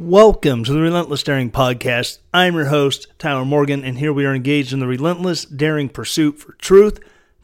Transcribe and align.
Welcome 0.00 0.64
to 0.64 0.72
the 0.72 0.80
Relentless 0.80 1.22
Daring 1.22 1.50
Podcast. 1.50 2.20
I'm 2.32 2.54
your 2.54 2.64
host, 2.64 3.08
Tyler 3.18 3.44
Morgan, 3.44 3.84
and 3.84 3.98
here 3.98 4.14
we 4.14 4.24
are 4.24 4.34
engaged 4.34 4.72
in 4.72 4.80
the 4.80 4.86
relentless, 4.86 5.44
daring 5.44 5.90
pursuit 5.90 6.38
for 6.38 6.54
truth, 6.54 7.00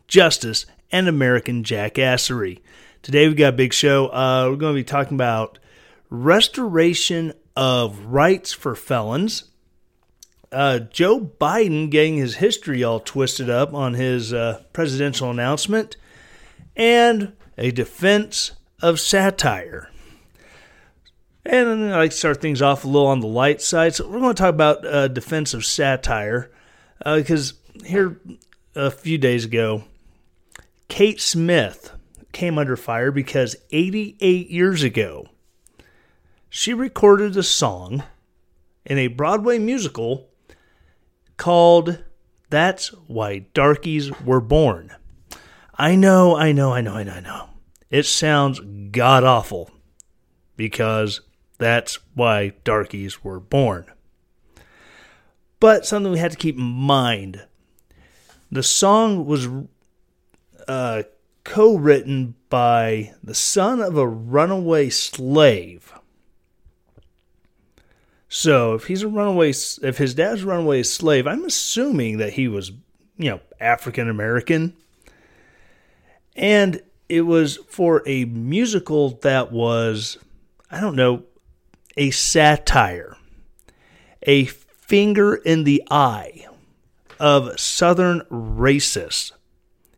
justice, 0.08 0.64
and 0.90 1.06
American 1.06 1.64
jackassery. 1.64 2.60
Today 3.02 3.28
we've 3.28 3.36
got 3.36 3.52
a 3.52 3.56
big 3.56 3.74
show. 3.74 4.06
Uh, 4.06 4.48
we're 4.48 4.56
going 4.56 4.74
to 4.74 4.80
be 4.80 4.84
talking 4.84 5.16
about 5.16 5.58
restoration 6.08 7.34
of 7.54 8.06
rights 8.06 8.54
for 8.54 8.74
felons. 8.74 9.50
Uh, 10.50 10.78
Joe 10.78 11.20
Biden 11.20 11.90
getting 11.90 12.16
his 12.16 12.36
history 12.36 12.82
all 12.82 13.00
twisted 13.00 13.50
up 13.50 13.74
on 13.74 13.92
his 13.92 14.32
uh, 14.32 14.62
presidential 14.72 15.30
announcement, 15.30 15.98
and 16.74 17.34
a 17.58 17.70
defense 17.70 18.52
of 18.80 18.98
satire. 18.98 19.90
And 21.48 21.94
I 21.94 21.98
like 21.98 22.10
to 22.10 22.16
start 22.16 22.40
things 22.40 22.60
off 22.60 22.84
a 22.84 22.88
little 22.88 23.06
on 23.06 23.20
the 23.20 23.26
light 23.26 23.62
side. 23.62 23.94
So 23.94 24.08
we're 24.08 24.18
going 24.18 24.34
to 24.34 24.42
talk 24.42 24.50
about 24.54 24.84
uh, 24.84 25.08
defensive 25.08 25.64
satire 25.64 26.50
because 27.04 27.52
uh, 27.52 27.84
here 27.84 28.20
a 28.74 28.90
few 28.90 29.16
days 29.16 29.44
ago, 29.44 29.84
Kate 30.88 31.20
Smith 31.20 31.92
came 32.32 32.58
under 32.58 32.76
fire 32.76 33.12
because 33.12 33.54
88 33.70 34.50
years 34.50 34.82
ago, 34.82 35.28
she 36.48 36.74
recorded 36.74 37.36
a 37.36 37.42
song 37.42 38.02
in 38.84 38.98
a 38.98 39.06
Broadway 39.06 39.58
musical 39.58 40.28
called 41.36 42.02
That's 42.50 42.88
Why 43.06 43.46
Darkies 43.54 44.10
Were 44.20 44.40
Born. 44.40 44.92
I 45.78 45.94
know, 45.94 46.36
I 46.36 46.52
know, 46.52 46.72
I 46.72 46.80
know, 46.80 46.94
I 46.94 47.04
know, 47.04 47.12
I 47.12 47.20
know. 47.20 47.50
It 47.88 48.04
sounds 48.04 48.60
god 48.90 49.22
awful 49.22 49.70
because 50.56 51.20
that's 51.58 51.98
why 52.14 52.52
darkies 52.64 53.24
were 53.24 53.40
born. 53.40 53.86
But 55.58 55.86
something 55.86 56.12
we 56.12 56.18
had 56.18 56.32
to 56.32 56.36
keep 56.36 56.56
in 56.56 56.62
mind 56.62 57.46
the 58.50 58.62
song 58.62 59.26
was 59.26 59.48
uh, 60.68 61.02
co 61.44 61.76
written 61.76 62.34
by 62.48 63.14
the 63.22 63.34
son 63.34 63.80
of 63.80 63.96
a 63.96 64.06
runaway 64.06 64.88
slave. 64.88 65.92
So 68.28 68.74
if 68.74 68.86
he's 68.86 69.02
a 69.02 69.08
runaway, 69.08 69.50
if 69.50 69.98
his 69.98 70.14
dad's 70.14 70.42
a 70.42 70.46
runaway 70.46 70.82
slave, 70.82 71.26
I'm 71.26 71.44
assuming 71.44 72.18
that 72.18 72.34
he 72.34 72.48
was, 72.48 72.70
you 73.16 73.30
know, 73.30 73.40
African 73.60 74.08
American. 74.08 74.74
And 76.34 76.82
it 77.08 77.22
was 77.22 77.56
for 77.68 78.02
a 78.06 78.26
musical 78.26 79.10
that 79.22 79.52
was, 79.52 80.18
I 80.70 80.80
don't 80.80 80.96
know, 80.96 81.24
a 81.96 82.10
satire, 82.10 83.16
a 84.22 84.44
finger 84.44 85.34
in 85.34 85.64
the 85.64 85.82
eye 85.90 86.46
of 87.18 87.58
Southern 87.58 88.20
racists 88.30 89.32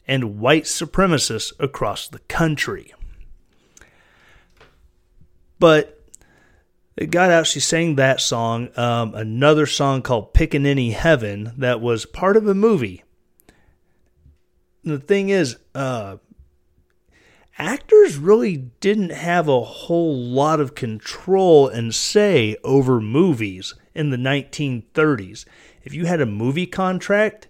and 0.07 0.39
white 0.41 0.65
supremacists 0.65 1.53
across 1.59 2.09
the 2.09 2.21
country. 2.21 2.95
But 5.59 6.01
it 6.97 7.11
got 7.11 7.31
out, 7.31 7.47
she 7.47 7.61
sang 7.61 7.97
that 7.97 8.21
song, 8.21 8.71
um, 8.77 9.15
another 9.15 9.67
song 9.67 10.03
called 10.03 10.35
Pickaninny 10.35 10.93
Heaven 10.93 11.53
that 11.59 11.81
was 11.81 12.07
part 12.07 12.37
of 12.37 12.47
a 12.47 12.55
movie. 12.55 13.05
The 14.85 14.99
thing 14.99 15.29
is, 15.29 15.59
uh, 15.75 16.17
actors 17.59 18.17
really 18.17 18.57
didn't 18.81 19.11
have 19.11 19.49
a 19.49 19.61
whole 19.61 20.17
lot 20.17 20.61
of 20.61 20.75
control 20.75 21.69
and 21.69 21.95
say 21.95 22.57
over 22.65 23.01
movies 23.01 23.75
in 23.95 24.11
the 24.11 24.17
1930s. 24.17 25.45
If 25.83 25.93
you 25.93 26.07
had 26.07 26.21
a 26.21 26.27
movie 26.27 26.67
contract, 26.67 27.49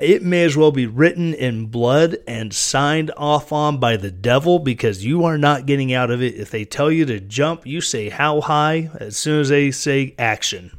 it 0.00 0.22
may 0.22 0.44
as 0.44 0.56
well 0.56 0.70
be 0.70 0.86
written 0.86 1.34
in 1.34 1.66
blood 1.66 2.18
and 2.26 2.54
signed 2.54 3.10
off 3.16 3.52
on 3.52 3.78
by 3.78 3.96
the 3.96 4.12
devil 4.12 4.60
because 4.60 5.04
you 5.04 5.24
are 5.24 5.36
not 5.36 5.66
getting 5.66 5.92
out 5.92 6.10
of 6.10 6.22
it. 6.22 6.36
If 6.36 6.50
they 6.50 6.64
tell 6.64 6.90
you 6.90 7.04
to 7.06 7.18
jump, 7.18 7.66
you 7.66 7.80
say 7.80 8.08
how 8.08 8.40
high 8.40 8.90
as 9.00 9.16
soon 9.16 9.40
as 9.40 9.48
they 9.48 9.72
say 9.72 10.14
action. 10.16 10.78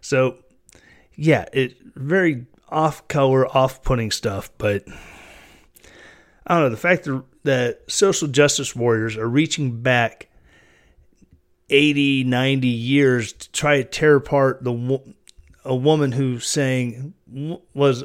So, 0.00 0.38
yeah, 1.14 1.44
it 1.52 1.76
very 1.94 2.46
off 2.70 3.06
color, 3.08 3.46
off 3.54 3.82
putting 3.82 4.10
stuff, 4.10 4.50
but 4.56 4.84
I 6.48 6.54
don't 6.54 6.64
know, 6.64 6.70
the 6.70 6.76
fact 6.76 7.04
that, 7.04 7.22
that 7.44 7.80
social 7.88 8.26
justice 8.26 8.74
warriors 8.74 9.16
are 9.16 9.28
reaching 9.28 9.82
back 9.82 10.28
80, 11.68 12.24
90 12.24 12.66
years 12.66 13.32
to 13.34 13.52
try 13.52 13.76
to 13.76 13.84
tear 13.84 14.16
apart 14.16 14.64
the 14.64 15.00
a 15.64 15.74
woman 15.74 16.12
who 16.12 16.38
sang 16.38 17.12
was 17.74 18.02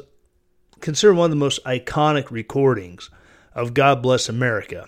considered 0.80 1.14
one 1.14 1.24
of 1.24 1.30
the 1.30 1.36
most 1.36 1.64
iconic 1.64 2.30
recordings 2.30 3.08
of 3.54 3.72
God 3.72 4.02
Bless 4.02 4.28
America. 4.28 4.86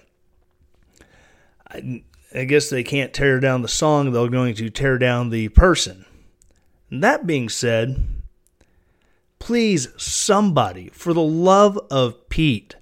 I, 1.71 2.05
I 2.35 2.45
guess 2.45 2.69
they 2.69 2.85
can't 2.85 3.15
tear 3.15 3.41
down 3.41 3.63
the 3.63 3.69
song, 3.69 4.13
they're 4.13 4.29
going 4.29 4.55
to 4.57 4.69
tear 4.69 4.99
down 4.99 5.31
the 5.31 5.49
person. 5.49 6.05
And 6.91 7.03
that 7.03 7.27
being 7.27 7.49
said, 7.49 8.07
please, 9.39 9.89
somebody, 9.97 10.91
for 10.91 11.15
the 11.15 11.23
love 11.23 11.79
of 11.91 12.29
Pete, 12.29 12.77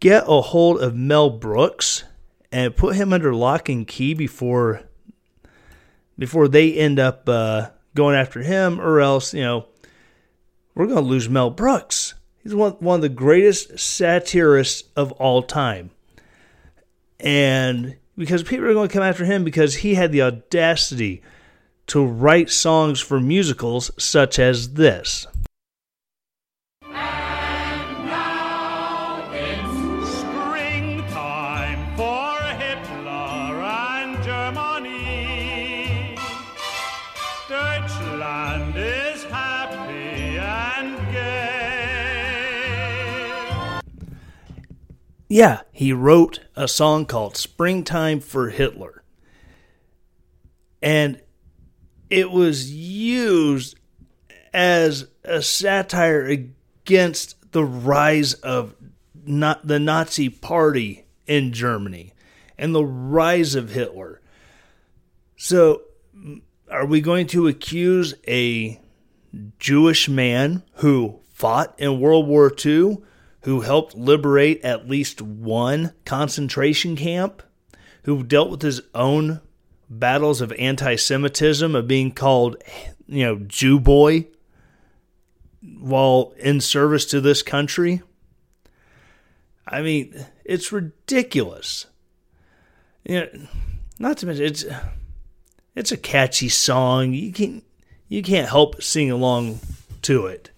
get 0.00 0.24
a 0.26 0.40
hold 0.40 0.80
of 0.80 0.94
Mel 0.94 1.30
Brooks 1.30 2.04
and 2.52 2.76
put 2.76 2.96
him 2.96 3.12
under 3.12 3.34
lock 3.34 3.68
and 3.68 3.86
key 3.86 4.14
before 4.14 4.82
before 6.16 6.46
they 6.46 6.72
end 6.72 7.00
up 7.00 7.28
uh, 7.28 7.70
going 7.94 8.14
after 8.14 8.42
him, 8.42 8.80
or 8.80 9.00
else 9.00 9.34
you 9.34 9.42
know 9.42 9.66
we're 10.74 10.86
going 10.86 10.98
to 10.98 11.02
lose 11.02 11.28
Mel 11.28 11.50
Brooks. 11.50 12.14
He's 12.42 12.54
one 12.54 12.72
one 12.72 12.96
of 12.96 13.02
the 13.02 13.08
greatest 13.08 13.78
satirists 13.78 14.84
of 14.96 15.12
all 15.12 15.42
time, 15.42 15.90
and 17.18 17.96
because 18.16 18.42
people 18.42 18.66
are 18.66 18.74
going 18.74 18.88
to 18.88 18.92
come 18.92 19.02
after 19.02 19.24
him 19.24 19.44
because 19.44 19.76
he 19.76 19.94
had 19.94 20.12
the 20.12 20.22
audacity 20.22 21.22
to 21.86 22.04
write 22.04 22.50
songs 22.50 23.00
for 23.00 23.20
musicals 23.20 23.90
such 23.98 24.38
as 24.38 24.74
this. 24.74 25.26
Yeah, 45.34 45.62
he 45.72 45.92
wrote 45.92 46.38
a 46.54 46.68
song 46.68 47.06
called 47.06 47.36
Springtime 47.36 48.20
for 48.20 48.50
Hitler. 48.50 49.02
And 50.80 51.20
it 52.08 52.30
was 52.30 52.70
used 52.70 53.76
as 54.52 55.08
a 55.24 55.42
satire 55.42 56.24
against 56.24 57.50
the 57.50 57.64
rise 57.64 58.34
of 58.34 58.76
not 59.26 59.66
the 59.66 59.80
Nazi 59.80 60.28
party 60.28 61.04
in 61.26 61.52
Germany 61.52 62.12
and 62.56 62.72
the 62.72 62.84
rise 62.84 63.56
of 63.56 63.70
Hitler. 63.70 64.20
So 65.36 65.82
mm, 66.16 66.42
are 66.70 66.86
we 66.86 67.00
going 67.00 67.26
to 67.26 67.48
accuse 67.48 68.14
a 68.28 68.80
Jewish 69.58 70.08
man 70.08 70.62
who 70.74 71.18
fought 71.32 71.74
in 71.76 71.98
World 71.98 72.28
War 72.28 72.54
II 72.64 72.98
who 73.44 73.60
helped 73.60 73.94
liberate 73.94 74.64
at 74.64 74.88
least 74.88 75.20
one 75.20 75.92
concentration 76.06 76.96
camp, 76.96 77.42
who 78.04 78.22
dealt 78.22 78.50
with 78.50 78.62
his 78.62 78.80
own 78.94 79.40
battles 79.88 80.40
of 80.40 80.50
anti 80.52 80.96
Semitism, 80.96 81.74
of 81.74 81.86
being 81.86 82.10
called, 82.10 82.56
you 83.06 83.24
know, 83.24 83.36
Jew 83.36 83.78
boy 83.78 84.26
while 85.78 86.32
in 86.38 86.60
service 86.60 87.04
to 87.06 87.20
this 87.20 87.42
country. 87.42 88.02
I 89.68 89.82
mean, 89.82 90.26
it's 90.44 90.72
ridiculous. 90.72 91.86
You 93.04 93.20
know, 93.20 93.28
not 93.98 94.16
to 94.18 94.26
mention 94.26 94.46
it's 94.46 94.64
it's 95.76 95.92
a 95.92 95.98
catchy 95.98 96.48
song. 96.48 97.12
You 97.12 97.30
can't—you 97.30 98.22
can't 98.22 98.48
help 98.48 98.82
sing 98.82 99.10
along 99.10 99.60
to 100.02 100.26
it. 100.26 100.50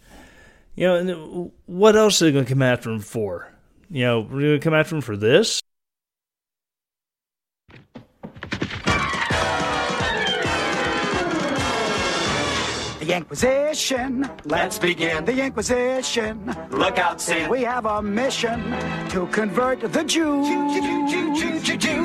You 0.76 0.86
know, 0.86 0.96
and 0.96 1.10
uh, 1.10 1.50
what 1.64 1.96
else 1.96 2.20
are 2.20 2.26
they 2.26 2.32
going 2.32 2.44
to 2.44 2.52
come 2.52 2.62
after 2.62 2.90
him 2.90 3.00
for? 3.00 3.50
You 3.88 4.04
know, 4.04 4.20
we're 4.20 4.40
going 4.40 4.60
to 4.60 4.64
come 4.64 4.74
after 4.74 4.94
him 4.94 5.00
for 5.00 5.16
this. 5.16 5.62
The 13.00 13.14
Inquisition. 13.14 14.28
Let's 14.44 14.78
begin. 14.78 15.24
The 15.24 15.40
Inquisition. 15.40 16.54
Look 16.70 16.98
out, 16.98 17.20
Sam. 17.20 17.48
We 17.48 17.62
have 17.62 17.86
a 17.86 18.02
mission 18.02 18.60
to 19.10 19.28
convert 19.28 19.80
the 19.80 20.02
Jews. 20.02 20.48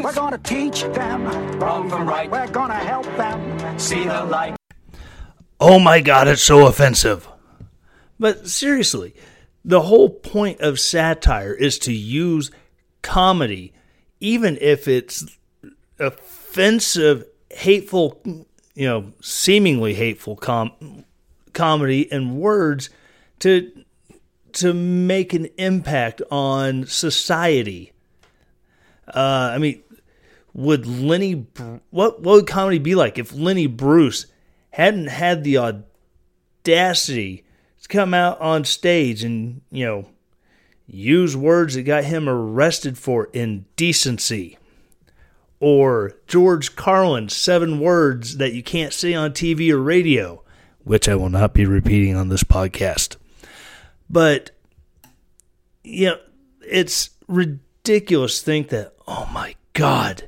We're 0.04 0.14
gonna 0.14 0.38
teach 0.38 0.84
them 0.84 1.26
Wrong 1.60 1.90
from 1.90 2.08
right. 2.08 2.30
We're 2.30 2.46
gonna 2.48 2.76
help 2.76 3.06
them. 3.18 3.80
See 3.80 4.04
the 4.04 4.26
light. 4.26 4.56
Oh 5.60 5.80
my 5.80 6.02
god, 6.02 6.28
it's 6.28 6.44
so 6.44 6.68
offensive. 6.68 7.28
But 8.22 8.48
seriously, 8.48 9.16
the 9.66 9.82
whole 9.82 10.08
point 10.08 10.62
of 10.62 10.80
satire 10.80 11.56
is 11.56 11.80
to 11.80 11.92
use 11.92 12.52
comedy, 13.02 13.74
even 14.20 14.60
if 14.62 14.88
it's 14.88 15.26
offensive, 15.98 17.26
hateful, 17.50 18.22
you 18.76 18.88
know, 18.88 19.14
seemingly 19.22 19.96
hateful 19.96 20.36
com- 20.36 21.04
comedy 21.54 22.12
and 22.12 22.38
words 22.38 22.92
to 23.40 23.72
to 24.54 24.72
make 24.72 25.34
an 25.34 25.48
impact 25.58 26.22
on 26.30 26.86
society. 26.86 27.92
Uh, 29.08 29.52
I 29.56 29.58
mean, 29.58 29.82
would 30.54 30.86
Lenny 30.86 31.48
what 31.90 32.22
what 32.22 32.22
would 32.22 32.46
comedy 32.46 32.78
be 32.78 32.94
like 32.94 33.18
if 33.18 33.34
Lenny 33.34 33.66
Bruce 33.66 34.28
hadn't 34.70 35.08
had 35.08 35.44
the 35.44 35.58
audacity 35.58 37.46
come 37.92 38.14
out 38.16 38.42
on 38.42 38.66
stage 38.66 39.24
and 39.24 39.62
you 39.70 39.86
know 39.86 40.08
use 40.88 41.38
words 41.38 41.76
that 41.76 41.84
got 41.84 42.04
him 42.06 42.28
arrested 42.28 42.98
for 42.98 43.26
indecency? 43.26 44.58
or 45.62 46.14
George 46.28 46.76
Carlin's 46.76 47.38
seven 47.38 47.80
words 47.80 48.38
that 48.38 48.54
you 48.54 48.64
can't 48.64 48.92
say 48.92 49.14
on 49.14 49.32
TV 49.32 49.72
or 49.72 49.78
radio, 49.78 50.44
which 50.84 51.08
I 51.08 51.16
will 51.16 51.30
not 51.30 51.54
be 51.54 51.66
repeating 51.66 52.18
on 52.18 52.30
this 52.30 52.44
podcast. 52.44 53.16
But, 54.10 54.50
you 55.84 56.08
know, 56.08 56.18
it's 56.68 57.12
ridiculous 57.28 58.40
to 58.40 58.46
think 58.46 58.70
that, 58.70 58.96
oh 59.08 59.30
my 59.32 59.56
God, 59.74 60.28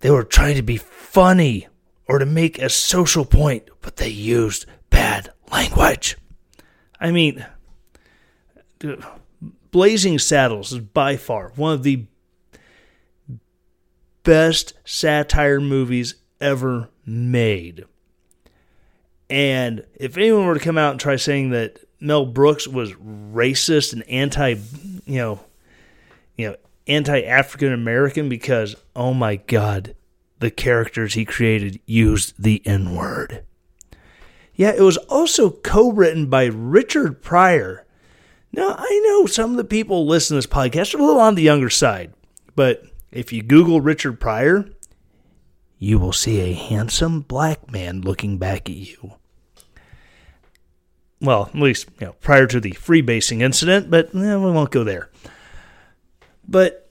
they 0.00 0.10
were 0.10 0.24
trying 0.24 0.56
to 0.56 0.62
be 0.62 0.76
funny 0.76 1.66
or 2.06 2.18
to 2.18 2.26
make 2.26 2.58
a 2.58 2.68
social 2.68 3.24
point, 3.24 3.70
but 3.80 3.96
they 3.96 4.10
used 4.10 4.66
bad 4.90 5.32
language. 5.50 6.18
I 7.02 7.10
mean, 7.10 7.44
Blazing 9.72 10.20
Saddles 10.20 10.72
is 10.72 10.78
by 10.78 11.16
far 11.16 11.50
one 11.56 11.72
of 11.72 11.82
the 11.82 12.06
best 14.22 14.74
satire 14.84 15.60
movies 15.60 16.14
ever 16.40 16.90
made. 17.04 17.84
And 19.28 19.84
if 19.96 20.16
anyone 20.16 20.46
were 20.46 20.54
to 20.54 20.60
come 20.60 20.78
out 20.78 20.92
and 20.92 21.00
try 21.00 21.16
saying 21.16 21.50
that 21.50 21.80
Mel 21.98 22.24
Brooks 22.24 22.68
was 22.68 22.92
racist 22.92 23.92
and 23.92 24.08
anti, 24.08 24.54
you 25.04 25.18
know, 25.18 25.40
you 26.36 26.50
know, 26.50 26.56
anti-African 26.86 27.72
American 27.72 28.28
because 28.28 28.76
oh 28.94 29.12
my 29.12 29.36
god, 29.36 29.96
the 30.38 30.52
characters 30.52 31.14
he 31.14 31.24
created 31.24 31.80
used 31.84 32.34
the 32.40 32.62
N-word. 32.64 33.44
Yeah, 34.54 34.70
it 34.70 34.82
was 34.82 34.96
also 34.98 35.50
co-written 35.50 36.26
by 36.26 36.44
Richard 36.44 37.22
Pryor. 37.22 37.86
Now, 38.52 38.74
I 38.78 39.00
know 39.06 39.26
some 39.26 39.52
of 39.52 39.56
the 39.56 39.64
people 39.64 40.06
listening 40.06 40.40
to 40.40 40.46
this 40.46 40.54
podcast 40.54 40.94
are 40.94 40.98
a 40.98 41.04
little 41.04 41.20
on 41.20 41.34
the 41.34 41.42
younger 41.42 41.70
side, 41.70 42.12
but 42.54 42.84
if 43.10 43.32
you 43.32 43.42
Google 43.42 43.80
Richard 43.80 44.20
Pryor, 44.20 44.68
you 45.78 45.98
will 45.98 46.12
see 46.12 46.40
a 46.40 46.52
handsome 46.52 47.22
black 47.22 47.70
man 47.70 48.02
looking 48.02 48.38
back 48.38 48.68
at 48.68 48.76
you. 48.76 49.14
Well, 51.20 51.46
at 51.46 51.54
least 51.54 51.88
you 51.98 52.08
know, 52.08 52.12
prior 52.20 52.46
to 52.46 52.60
the 52.60 52.72
freebasing 52.72 53.40
incident, 53.40 53.90
but 53.90 54.14
eh, 54.14 54.36
we 54.36 54.50
won't 54.50 54.70
go 54.70 54.84
there. 54.84 55.10
But 56.46 56.90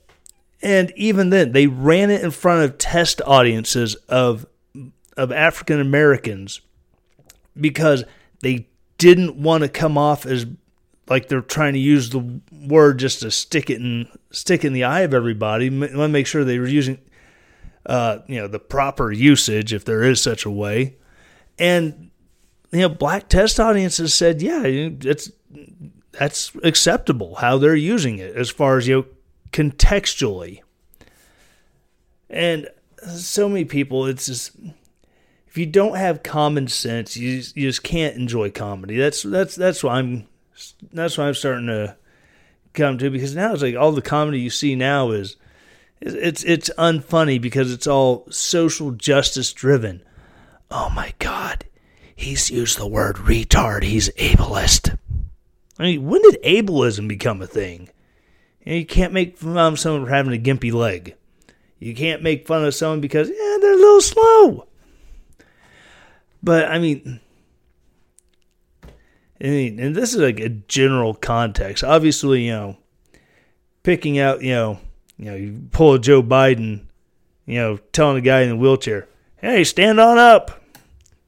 and 0.62 0.92
even 0.96 1.30
then, 1.30 1.52
they 1.52 1.66
ran 1.66 2.10
it 2.10 2.22
in 2.22 2.30
front 2.30 2.64
of 2.64 2.78
test 2.78 3.20
audiences 3.24 3.94
of 4.08 4.46
of 5.16 5.30
African 5.30 5.80
Americans 5.80 6.60
because 7.58 8.04
they 8.40 8.68
didn't 8.98 9.36
want 9.36 9.62
to 9.62 9.68
come 9.68 9.98
off 9.98 10.26
as 10.26 10.46
like 11.08 11.28
they're 11.28 11.42
trying 11.42 11.72
to 11.72 11.78
use 11.78 12.10
the 12.10 12.40
word 12.66 12.98
just 12.98 13.20
to 13.20 13.30
stick 13.30 13.70
it 13.70 13.78
in 13.80 14.08
stick 14.30 14.64
in 14.64 14.72
the 14.72 14.84
eye 14.84 15.00
of 15.00 15.14
everybody. 15.14 15.68
Want 15.70 15.92
to 15.92 16.08
make 16.08 16.26
sure 16.26 16.44
they 16.44 16.58
were 16.58 16.66
using, 16.66 16.98
uh, 17.86 18.18
you 18.26 18.40
know, 18.40 18.46
the 18.46 18.58
proper 18.58 19.12
usage 19.12 19.72
if 19.72 19.84
there 19.84 20.02
is 20.02 20.20
such 20.20 20.44
a 20.44 20.50
way. 20.50 20.96
And 21.58 22.10
you 22.70 22.80
know, 22.80 22.88
black 22.88 23.28
test 23.28 23.60
audiences 23.60 24.14
said, 24.14 24.40
yeah, 24.40 24.62
it's 24.64 25.30
that's 26.12 26.52
acceptable 26.62 27.36
how 27.36 27.58
they're 27.58 27.74
using 27.74 28.18
it 28.18 28.34
as 28.36 28.50
far 28.50 28.78
as 28.78 28.86
you 28.86 28.96
know 28.96 29.06
contextually. 29.50 30.60
And 32.30 32.68
so 33.06 33.48
many 33.48 33.64
people, 33.64 34.06
it's 34.06 34.26
just 34.26 34.56
if 35.52 35.58
you 35.58 35.66
don't 35.66 35.98
have 35.98 36.22
common 36.22 36.66
sense, 36.66 37.14
you 37.14 37.42
you 37.54 37.68
just 37.68 37.82
can't 37.82 38.16
enjoy 38.16 38.50
comedy. 38.50 38.96
That's 38.96 39.22
that's 39.22 39.54
that's 39.54 39.84
why 39.84 39.98
I'm 39.98 40.26
that's 40.94 41.18
what 41.18 41.26
I'm 41.26 41.34
starting 41.34 41.66
to 41.66 41.94
come 42.72 42.96
to 42.96 43.10
because 43.10 43.36
now 43.36 43.52
it's 43.52 43.60
like 43.60 43.76
all 43.76 43.92
the 43.92 44.00
comedy 44.00 44.40
you 44.40 44.48
see 44.48 44.74
now 44.74 45.10
is 45.10 45.36
it's 46.00 46.42
it's 46.44 46.70
unfunny 46.78 47.38
because 47.38 47.70
it's 47.70 47.86
all 47.86 48.24
social 48.30 48.92
justice 48.92 49.52
driven. 49.52 50.02
Oh 50.70 50.88
my 50.88 51.12
god. 51.18 51.66
He's 52.16 52.50
used 52.50 52.78
the 52.78 52.86
word 52.86 53.16
retard. 53.16 53.82
He's 53.82 54.08
ableist. 54.14 54.96
I 55.78 55.82
mean, 55.82 56.06
when 56.06 56.22
did 56.22 56.42
ableism 56.42 57.08
become 57.08 57.42
a 57.42 57.46
thing? 57.46 57.90
You, 58.64 58.72
know, 58.72 58.78
you 58.78 58.86
can't 58.86 59.12
make 59.12 59.36
fun 59.36 59.58
of 59.58 59.78
someone 59.78 60.06
for 60.06 60.14
having 60.14 60.32
a 60.32 60.42
gimpy 60.42 60.72
leg. 60.72 61.14
You 61.78 61.94
can't 61.94 62.22
make 62.22 62.46
fun 62.46 62.64
of 62.64 62.74
someone 62.74 63.02
because 63.02 63.28
yeah, 63.28 63.58
they're 63.60 63.74
a 63.74 63.76
little 63.76 64.00
slow. 64.00 64.66
But 66.42 66.68
I 66.68 66.78
mean, 66.78 67.20
I 69.40 69.46
mean, 69.46 69.80
and 69.80 69.94
this 69.94 70.14
is 70.14 70.20
like 70.20 70.40
a 70.40 70.48
general 70.48 71.14
context. 71.14 71.82
Obviously, 71.84 72.46
you 72.46 72.52
know, 72.52 72.76
picking 73.82 74.18
out, 74.18 74.42
you 74.42 74.52
know, 74.52 74.78
you 75.18 75.24
know, 75.26 75.36
you 75.36 75.62
pull 75.70 75.94
a 75.94 75.98
Joe 75.98 76.22
Biden, 76.22 76.86
you 77.46 77.56
know, 77.56 77.76
telling 77.92 78.18
a 78.18 78.20
guy 78.20 78.42
in 78.42 78.50
the 78.50 78.56
wheelchair, 78.56 79.08
"Hey, 79.36 79.64
stand 79.64 80.00
on 80.00 80.18
up." 80.18 80.60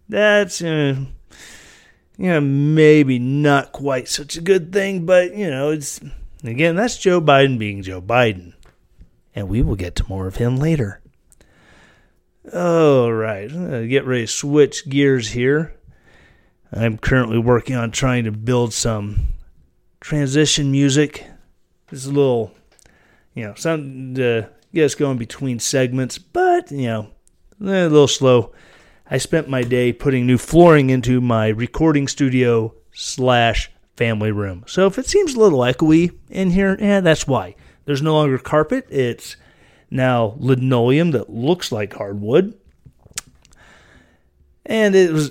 That's, 0.09 0.63
uh, 0.63 0.97
you 2.17 2.27
know, 2.29 2.41
maybe 2.41 3.19
not 3.19 3.73
quite 3.73 4.09
such 4.09 4.37
a 4.37 4.41
good 4.41 4.73
thing, 4.73 5.07
but 5.07 5.35
you 5.35 5.51
know, 5.51 5.71
it's 5.71 6.01
again, 6.45 6.77
that's 6.77 6.99
Joe 6.99 7.21
Biden 7.21 7.59
being 7.59 7.83
Joe 7.83 8.03
Biden, 8.03 8.55
and 9.35 9.49
we 9.49 9.63
will 9.63 9.77
get 9.77 9.97
to 9.97 10.09
more 10.09 10.27
of 10.27 10.37
him 10.37 10.57
later. 10.57 11.01
All 12.53 13.11
right, 13.11 13.49
get 13.89 14.05
ready 14.05 14.27
to 14.27 14.27
switch 14.27 14.87
gears 14.87 15.31
here. 15.31 15.75
I'm 16.71 16.99
currently 16.99 17.39
working 17.39 17.75
on 17.75 17.91
trying 17.91 18.25
to 18.25 18.33
build 18.33 18.75
some 18.75 19.29
transition 20.01 20.71
music. 20.71 21.25
It's 21.91 22.05
a 22.05 22.11
little, 22.11 22.53
you 23.33 23.45
know, 23.45 23.55
something 23.55 24.17
to 24.17 24.51
get 24.75 24.85
us 24.85 24.95
going 24.95 25.17
between 25.17 25.59
segments, 25.59 26.19
but, 26.19 26.71
you 26.71 26.87
know, 26.87 27.03
eh, 27.63 27.87
a 27.87 27.89
little 27.89 28.07
slow. 28.07 28.53
I 29.11 29.17
spent 29.17 29.49
my 29.49 29.63
day 29.63 29.95
putting 29.95 30.27
new 30.27 30.37
flooring 30.37 30.91
into 30.91 31.23
my 31.23 31.49
recording 31.49 32.09
studio 32.09 32.75
slash 32.93 33.71
family 33.97 34.33
room. 34.33 34.65
So 34.67 34.87
if 34.87 34.99
it 34.99 35.07
seems 35.07 35.35
a 35.35 35.41
little 35.41 35.61
echoey 35.61 36.15
in 36.29 36.51
here, 36.51 36.77
yeah, 36.79 37.01
that's 37.01 37.27
why. 37.27 37.55
There's 37.87 38.03
no 38.03 38.15
longer 38.15 38.37
carpet. 38.37 38.87
It's 38.91 39.37
now 39.95 40.35
linoleum 40.39 41.13
that 41.13 41.31
looks 41.31 41.71
like 41.71 41.95
hardwood. 41.95 42.59
And 44.67 44.95
it 44.95 45.13
was 45.13 45.31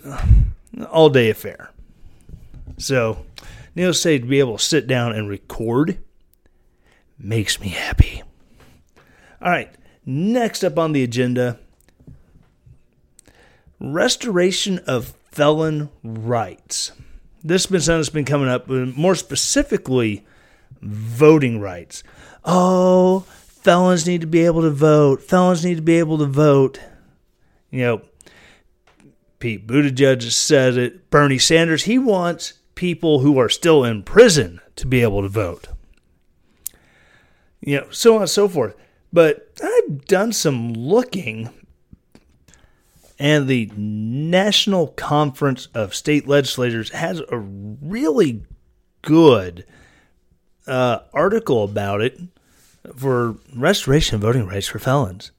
all 0.89 1.09
day 1.09 1.29
affair. 1.29 1.69
So, 2.77 3.25
to 3.75 3.93
say, 3.93 4.17
to 4.17 4.25
be 4.25 4.39
able 4.39 4.57
to 4.57 4.63
sit 4.63 4.87
down 4.87 5.13
and 5.13 5.27
record 5.27 5.97
makes 7.19 7.59
me 7.59 7.69
happy. 7.69 8.23
All 9.41 9.51
right, 9.51 9.69
next 10.05 10.63
up 10.63 10.79
on 10.79 10.93
the 10.93 11.03
agenda, 11.03 11.59
restoration 13.79 14.79
of 14.87 15.13
felon 15.31 15.89
rights. 16.03 16.93
This 17.43 17.63
has 17.63 17.71
been 17.71 17.81
something 17.81 17.99
that's 17.99 18.09
been 18.09 18.25
coming 18.25 18.47
up, 18.47 18.69
more 18.69 19.15
specifically, 19.15 20.25
voting 20.81 21.59
rights. 21.59 22.03
Oh, 22.45 23.25
felons 23.63 24.05
need 24.05 24.21
to 24.21 24.27
be 24.27 24.45
able 24.45 24.61
to 24.61 24.69
vote. 24.69 25.21
Felons 25.21 25.63
need 25.63 25.75
to 25.75 25.81
be 25.81 25.97
able 25.97 26.17
to 26.17 26.25
vote. 26.25 26.79
You 27.71 27.81
know, 27.81 28.01
Pete 29.39 29.65
Buttigieg 29.65 30.21
said 30.31 30.77
it. 30.77 31.09
Bernie 31.09 31.39
Sanders, 31.39 31.83
he 31.83 31.97
wants 31.97 32.53
people 32.75 33.19
who 33.19 33.37
are 33.39 33.49
still 33.49 33.83
in 33.83 34.03
prison 34.03 34.59
to 34.75 34.85
be 34.85 35.01
able 35.01 35.21
to 35.21 35.29
vote. 35.29 35.67
You 37.61 37.81
know, 37.81 37.87
so 37.89 38.15
on 38.15 38.21
and 38.21 38.29
so 38.29 38.47
forth. 38.47 38.75
But 39.11 39.51
I've 39.63 40.05
done 40.05 40.33
some 40.33 40.73
looking, 40.73 41.49
and 43.17 43.47
the 43.47 43.71
National 43.77 44.87
Conference 44.87 45.67
of 45.73 45.95
State 45.95 46.27
Legislators 46.27 46.89
has 46.89 47.21
a 47.29 47.37
really 47.37 48.43
good 49.03 49.65
uh, 50.67 50.99
article 51.13 51.63
about 51.63 52.01
it 52.01 52.19
for 52.95 53.37
restoration 53.55 54.15
of 54.15 54.21
voting 54.21 54.47
rights 54.47 54.67
for 54.67 54.79
felons. 54.79 55.31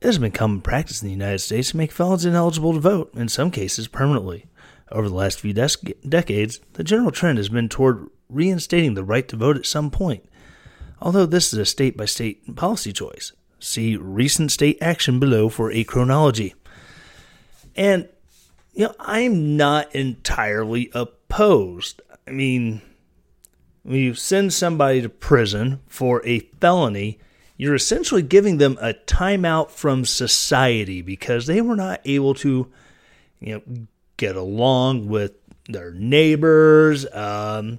It 0.00 0.06
has 0.06 0.18
been 0.18 0.32
common 0.32 0.60
practice 0.60 1.02
in 1.02 1.08
the 1.08 1.14
United 1.14 1.40
States 1.40 1.70
to 1.70 1.76
make 1.76 1.90
felons 1.92 2.24
ineligible 2.24 2.72
to 2.72 2.80
vote, 2.80 3.12
in 3.14 3.28
some 3.28 3.50
cases 3.50 3.88
permanently. 3.88 4.46
Over 4.90 5.08
the 5.08 5.14
last 5.14 5.40
few 5.40 5.52
des- 5.52 5.92
decades, 6.08 6.60
the 6.74 6.84
general 6.84 7.10
trend 7.10 7.38
has 7.38 7.48
been 7.48 7.68
toward 7.68 8.08
reinstating 8.28 8.94
the 8.94 9.04
right 9.04 9.26
to 9.28 9.36
vote 9.36 9.56
at 9.56 9.66
some 9.66 9.90
point, 9.90 10.24
although 11.00 11.26
this 11.26 11.52
is 11.52 11.58
a 11.58 11.66
state 11.66 11.96
by 11.96 12.04
state 12.04 12.54
policy 12.56 12.92
choice. 12.92 13.32
See 13.58 13.96
recent 13.96 14.52
state 14.52 14.78
action 14.80 15.18
below 15.18 15.48
for 15.48 15.72
a 15.72 15.84
chronology. 15.84 16.54
And, 17.74 18.08
you 18.72 18.84
know, 18.84 18.94
I'm 19.00 19.56
not 19.56 19.94
entirely 19.94 20.90
opposed. 20.94 22.00
I 22.26 22.30
mean, 22.30 22.82
when 23.88 24.00
you 24.00 24.12
send 24.12 24.52
somebody 24.52 25.00
to 25.00 25.08
prison 25.08 25.80
for 25.86 26.20
a 26.26 26.40
felony, 26.60 27.18
you're 27.56 27.74
essentially 27.74 28.20
giving 28.20 28.58
them 28.58 28.76
a 28.82 28.92
timeout 28.92 29.70
from 29.70 30.04
society 30.04 31.00
because 31.00 31.46
they 31.46 31.62
were 31.62 31.74
not 31.74 32.02
able 32.04 32.34
to, 32.34 32.70
you 33.40 33.54
know, 33.54 33.86
get 34.18 34.36
along 34.36 35.08
with 35.08 35.32
their 35.70 35.90
neighbors. 35.92 37.10
Um, 37.14 37.78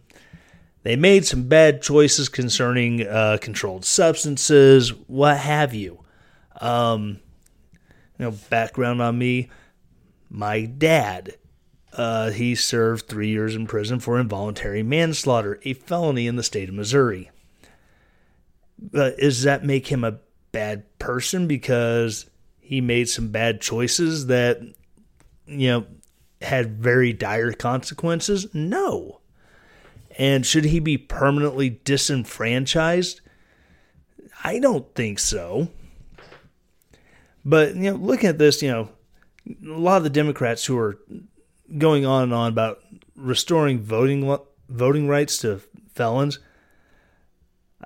they 0.82 0.96
made 0.96 1.28
some 1.28 1.44
bad 1.48 1.84
choices 1.84 2.28
concerning 2.28 3.06
uh, 3.06 3.38
controlled 3.40 3.86
substances, 3.86 4.90
what 5.06 5.38
have 5.38 5.76
you. 5.76 6.04
Um, 6.60 7.20
you 8.18 8.26
know, 8.26 8.32
background 8.50 9.00
on 9.00 9.16
me: 9.16 9.52
my 10.28 10.66
dad 10.66 11.36
uh, 11.94 12.32
he 12.32 12.56
served 12.56 13.08
three 13.08 13.30
years 13.30 13.56
in 13.56 13.68
prison 13.68 14.00
for 14.00 14.20
involuntary 14.20 14.84
manslaughter, 14.84 15.60
a 15.64 15.74
felony 15.74 16.28
in 16.28 16.36
the 16.36 16.44
state 16.44 16.70
of 16.70 16.76
Missouri. 16.76 17.32
Uh, 18.94 19.12
does 19.20 19.44
that 19.44 19.66
make 19.66 19.88
him 19.88 20.04
a 20.04 20.20
bad 20.52 20.84
person 21.00 21.48
because 21.48 22.30
he 22.60 22.82
made 22.82 23.10
some 23.10 23.30
bad 23.30 23.62
choices 23.62 24.28
that, 24.28 24.62
you 25.46 25.68
know, 25.68 25.86
had 26.42 26.78
very 26.78 27.12
dire 27.12 27.52
consequences? 27.52 28.48
No. 28.54 29.20
And 30.18 30.46
should 30.46 30.66
he 30.66 30.80
be 30.80 30.98
permanently 30.98 31.70
disenfranchised? 31.84 33.22
I 34.44 34.60
don't 34.60 34.94
think 34.96 35.20
so. 35.20 35.70
But, 37.44 37.76
you 37.76 37.92
know, 37.92 37.96
looking 37.96 38.30
at 38.30 38.38
this, 38.38 38.62
you 38.62 38.70
know, 38.70 38.90
a 39.48 39.80
lot 39.80 39.98
of 39.98 40.04
the 40.04 40.10
Democrats 40.10 40.66
who 40.66 40.78
are 40.78 41.00
going 41.78 42.06
on 42.06 42.24
and 42.24 42.34
on 42.34 42.52
about 42.52 42.82
restoring 43.16 43.82
voting 43.82 44.38
voting 44.70 45.08
rights 45.08 45.38
to 45.40 45.62
felons. 45.94 46.40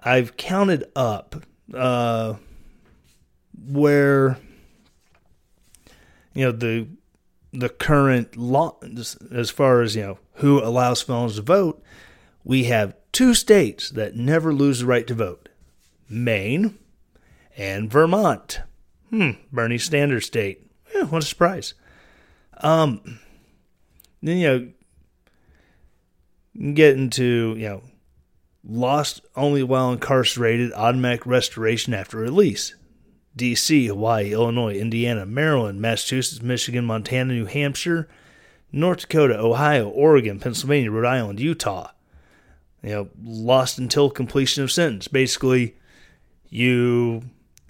I've 0.04 0.38
counted 0.38 0.86
up 0.96 1.44
uh, 1.74 2.36
where 3.66 4.38
you 6.34 6.46
know 6.46 6.52
the 6.52 6.88
the 7.52 7.70
current 7.70 8.36
law 8.36 8.80
as 9.32 9.50
far 9.50 9.82
as 9.82 9.96
you 9.96 10.02
know 10.02 10.20
who 10.36 10.63
allows 10.63 11.02
felons 11.02 11.36
to 11.36 11.42
vote. 11.42 11.82
We 12.44 12.66
have 12.66 12.96
two 13.12 13.34
states 13.34 13.90
that 13.92 14.16
never 14.16 14.54
lose 14.54 14.80
the 14.80 14.86
right 14.86 15.08
to 15.08 15.13
vote: 15.13 15.50
Maine 16.10 16.78
and 17.56 17.90
Vermont. 17.90 18.62
Hmm, 19.10 19.32
Bernie 19.52 19.78
Sanders 19.78 20.25
state. 20.25 20.66
Yeah, 20.94 21.04
what 21.04 21.24
a 21.24 21.25
surprise. 21.25 21.75
Um, 22.58 23.20
then 24.24 24.38
you 24.38 24.48
know 24.48 24.68
get 26.74 26.96
into 26.96 27.56
you 27.58 27.70
know 27.70 27.84
lost 28.63 29.22
only 29.36 29.63
while 29.63 29.92
incarcerated, 29.92 30.72
automatic 30.74 31.25
restoration 31.25 31.94
after 31.94 32.18
release. 32.18 32.75
D.C., 33.36 33.88
Hawaii, 33.88 34.32
Illinois, 34.32 34.75
Indiana, 34.75 35.25
Maryland, 35.25 35.82
Massachusetts, 35.82 36.42
Michigan, 36.42 36.86
Montana, 36.86 37.34
New 37.34 37.46
Hampshire, 37.46 38.08
North 38.72 39.01
Dakota, 39.01 39.39
Ohio, 39.39 39.89
Oregon, 39.89 40.39
Pennsylvania, 40.39 40.92
Rhode 40.92 41.08
Island, 41.08 41.39
Utah. 41.39 41.89
You 42.84 42.89
know, 42.89 43.10
lost 43.24 43.80
until 43.80 44.10
completion 44.10 44.63
of 44.63 44.72
sentence. 44.72 45.08
Basically, 45.08 45.75
you 46.50 47.24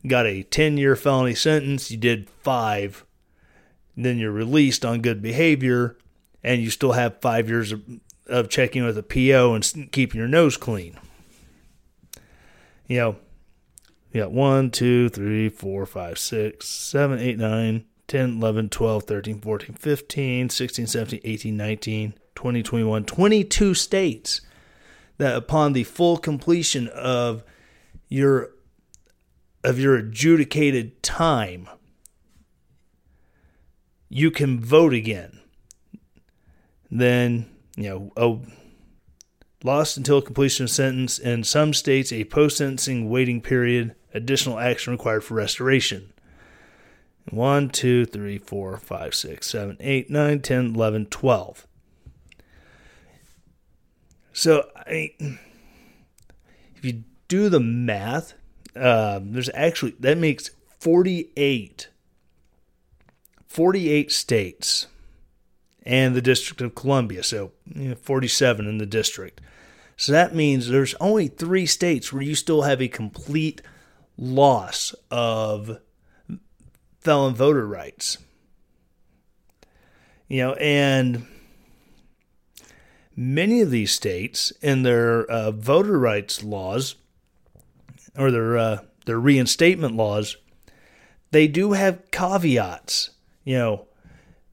got 0.06 0.26
a 0.26 0.44
10 0.44 0.78
year 0.78 0.96
felony 0.96 1.36
sentence, 1.36 1.90
you 1.90 1.98
did 1.98 2.30
five, 2.30 3.06
then 3.96 4.18
you're 4.18 4.32
released 4.32 4.84
on 4.84 5.02
good 5.02 5.22
behavior, 5.22 5.98
and 6.44 6.62
you 6.62 6.70
still 6.70 6.92
have 6.94 7.22
five 7.22 7.48
years 7.50 7.72
of, 7.72 7.82
of 8.28 8.50
checking 8.50 8.84
with 8.84 8.98
a 8.98 9.04
PO 9.04 9.54
and 9.54 9.92
keeping 9.92 10.20
your 10.20 10.28
nose 10.28 10.58
clean. 10.58 11.00
You 12.88 12.98
know, 12.98 13.16
you 14.12 14.22
got 14.22 14.32
1, 14.32 14.72
2, 14.72 15.10
3, 15.10 15.50
4, 15.50 15.86
5, 15.86 16.20
6, 16.20 16.68
7, 16.68 17.20
8, 17.20 17.38
9, 17.38 17.86
10, 18.08 18.30
11, 18.38 18.70
12, 18.70 19.04
13, 19.04 19.42
14, 19.42 19.76
15, 19.76 20.50
16, 20.50 20.88
17, 20.88 21.22
18, 21.24 21.58
19, 21.58 22.14
20, 22.36 22.64
21, 22.64 23.06
22 23.06 23.74
states 23.74 24.42
that 25.18 25.36
upon 25.36 25.74
the 25.74 25.84
full 25.84 26.18
completion 26.18 26.88
of 26.90 27.44
your 28.10 28.52
of 29.64 29.80
your 29.80 29.96
adjudicated 29.96 31.02
time 31.02 31.70
you 34.10 34.30
can 34.30 34.60
vote 34.60 34.94
again 34.94 35.40
then 37.00 37.50
you 37.76 37.90
know 37.90 38.12
a 38.16 39.66
lost 39.66 39.98
until 39.98 40.22
completion 40.22 40.66
of 40.66 40.70
sentence 40.70 41.18
in 41.18 41.44
some 41.44 41.74
states 41.74 42.12
a 42.12 42.26
post-sentencing 42.26 43.10
waiting 43.10 43.42
period 43.42 43.96
additional 44.14 44.60
action 44.60 44.92
required 44.92 45.24
for 45.24 45.34
restoration. 45.34 46.14
1 47.30 47.70
2 47.70 48.06
3 48.06 48.38
4 48.38 48.78
5 48.78 49.16
6 49.16 49.48
7 49.48 49.78
8 49.80 50.10
9 50.10 50.42
10 50.42 50.76
11 50.76 51.06
12 51.06 51.68
so 54.34 54.68
i 54.76 55.10
if 56.76 56.84
you 56.84 57.04
do 57.30 57.48
the 57.48 57.62
math 57.62 58.34
um, 58.76 59.32
there's 59.32 59.50
actually 59.54 59.96
that 60.02 60.18
makes 60.18 60.52
48 60.80 61.88
48 63.48 64.12
states 64.12 64.88
and 65.84 66.16
the 66.16 66.22
District 66.22 66.62
of 66.62 66.76
Columbia, 66.76 67.24
so 67.24 67.52
you 67.76 67.90
know, 67.90 67.96
47 67.96 68.68
in 68.68 68.78
the 68.78 68.86
district. 68.86 69.42
So 69.96 70.12
that 70.12 70.34
means 70.34 70.68
there's 70.68 70.96
only 70.96 71.28
three 71.28 71.66
states 71.66 72.12
where 72.12 72.22
you 72.22 72.36
still 72.36 72.64
have 72.64 72.82
a 72.82 72.88
complete 72.88 73.62
loss 74.18 74.96
of 75.12 75.80
felon 77.00 77.36
voter 77.36 77.68
rights. 77.68 78.18
You 80.28 80.38
know, 80.40 80.54
and 80.54 81.28
many 83.16 83.62
of 83.62 83.70
these 83.70 83.92
states 83.92 84.52
in 84.62 84.84
their 84.84 85.26
uh, 85.26 85.52
voter 85.52 86.00
rights 86.00 86.44
laws 86.44 86.96
or 88.18 88.32
their 88.32 88.58
uh, 88.58 88.78
their 89.06 89.20
reinstatement 89.20 89.96
laws, 89.96 90.38
they 91.32 91.48
do 91.48 91.74
have 91.74 92.10
caveats. 92.10 93.12
You 93.44 93.58
know, 93.58 93.88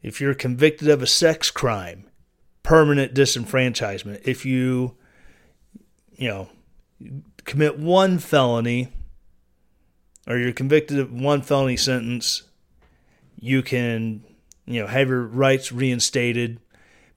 if 0.02 0.20
you're 0.20 0.34
convicted 0.34 0.88
of 0.88 1.02
a 1.02 1.06
sex 1.06 1.50
crime, 1.50 2.04
permanent 2.62 3.14
disenfranchisement. 3.14 4.22
If 4.24 4.44
you, 4.44 4.96
you 6.16 6.28
know, 6.28 6.48
commit 7.44 7.78
one 7.78 8.18
felony 8.18 8.88
or 10.26 10.38
you're 10.38 10.52
convicted 10.52 10.98
of 10.98 11.12
one 11.12 11.42
felony 11.42 11.76
sentence, 11.76 12.42
you 13.38 13.62
can, 13.62 14.22
you 14.66 14.80
know, 14.80 14.86
have 14.86 15.08
your 15.08 15.22
rights 15.22 15.72
reinstated. 15.72 16.60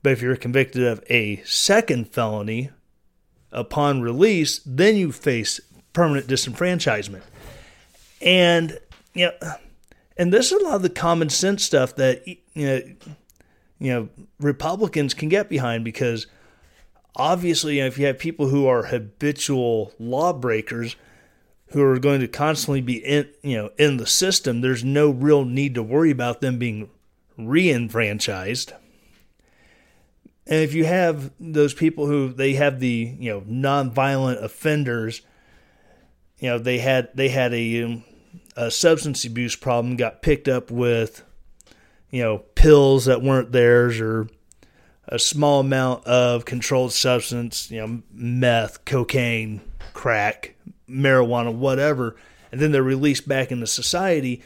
But 0.02 0.12
if 0.12 0.22
you're 0.22 0.36
convicted 0.36 0.82
of 0.82 1.02
a 1.08 1.42
second 1.44 2.08
felony 2.12 2.70
upon 3.52 4.02
release, 4.02 4.60
then 4.66 4.96
you 4.96 5.12
face 5.12 5.60
permanent 5.92 6.26
disenfranchisement. 6.26 7.22
And, 8.20 8.78
you 9.14 9.26
know, 9.26 9.54
And 10.16 10.32
this 10.32 10.52
is 10.52 10.60
a 10.60 10.64
lot 10.64 10.76
of 10.76 10.82
the 10.82 10.90
common 10.90 11.28
sense 11.28 11.64
stuff 11.64 11.96
that 11.96 12.26
you 12.26 12.38
know, 12.54 12.82
you 13.78 13.92
know, 13.92 14.08
Republicans 14.38 15.14
can 15.14 15.28
get 15.28 15.48
behind 15.48 15.84
because 15.84 16.26
obviously, 17.16 17.80
if 17.80 17.98
you 17.98 18.06
have 18.06 18.18
people 18.18 18.48
who 18.48 18.66
are 18.66 18.84
habitual 18.84 19.92
lawbreakers 19.98 20.96
who 21.68 21.82
are 21.82 21.98
going 21.98 22.20
to 22.20 22.28
constantly 22.28 22.80
be 22.80 23.04
in, 23.04 23.28
you 23.42 23.56
know, 23.56 23.70
in 23.76 23.96
the 23.96 24.06
system, 24.06 24.60
there's 24.60 24.84
no 24.84 25.10
real 25.10 25.44
need 25.44 25.74
to 25.74 25.82
worry 25.82 26.10
about 26.10 26.40
them 26.40 26.58
being 26.58 26.88
re-enfranchised. 27.36 28.72
And 30.46 30.60
if 30.60 30.74
you 30.74 30.84
have 30.84 31.32
those 31.40 31.74
people 31.74 32.06
who 32.06 32.32
they 32.32 32.54
have 32.54 32.78
the 32.78 33.16
you 33.18 33.30
know 33.30 33.40
nonviolent 33.40 34.42
offenders, 34.42 35.22
you 36.38 36.50
know 36.50 36.58
they 36.58 36.78
had 36.78 37.08
they 37.14 37.30
had 37.30 37.54
a, 37.54 37.82
um, 37.82 38.04
a 38.56 38.70
substance 38.70 39.24
abuse 39.24 39.56
problem, 39.56 39.96
got 39.96 40.22
picked 40.22 40.48
up 40.48 40.70
with 40.70 41.24
you 42.10 42.22
know 42.22 42.38
pills 42.54 43.06
that 43.06 43.22
weren't 43.22 43.52
theirs 43.52 44.00
or 44.00 44.28
a 45.06 45.18
small 45.18 45.60
amount 45.60 46.06
of 46.06 46.44
controlled 46.44 46.92
substance, 46.92 47.70
you 47.70 47.80
know 47.80 48.02
meth, 48.12 48.84
cocaine, 48.84 49.60
crack, 49.92 50.54
marijuana, 50.88 51.54
whatever, 51.54 52.16
and 52.52 52.60
then 52.60 52.72
they're 52.72 52.82
released 52.82 53.28
back 53.28 53.50
into 53.50 53.66
society, 53.66 54.42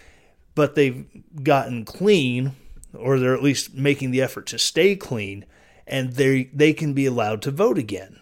but 0.54 0.74
they've 0.74 1.06
gotten 1.42 1.84
clean 1.84 2.52
or 2.94 3.18
they're 3.18 3.34
at 3.34 3.42
least 3.42 3.74
making 3.74 4.10
the 4.10 4.22
effort 4.22 4.46
to 4.46 4.58
stay 4.58 4.96
clean 4.96 5.44
and 5.86 6.12
they 6.12 6.44
they 6.52 6.72
can 6.72 6.92
be 6.92 7.06
allowed 7.06 7.42
to 7.42 7.50
vote 7.50 7.78
again. 7.78 8.20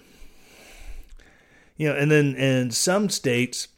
You 1.76 1.88
know, 1.88 1.96
and 1.96 2.10
then 2.10 2.34
in 2.36 2.70
some 2.70 3.10
states, 3.10 3.68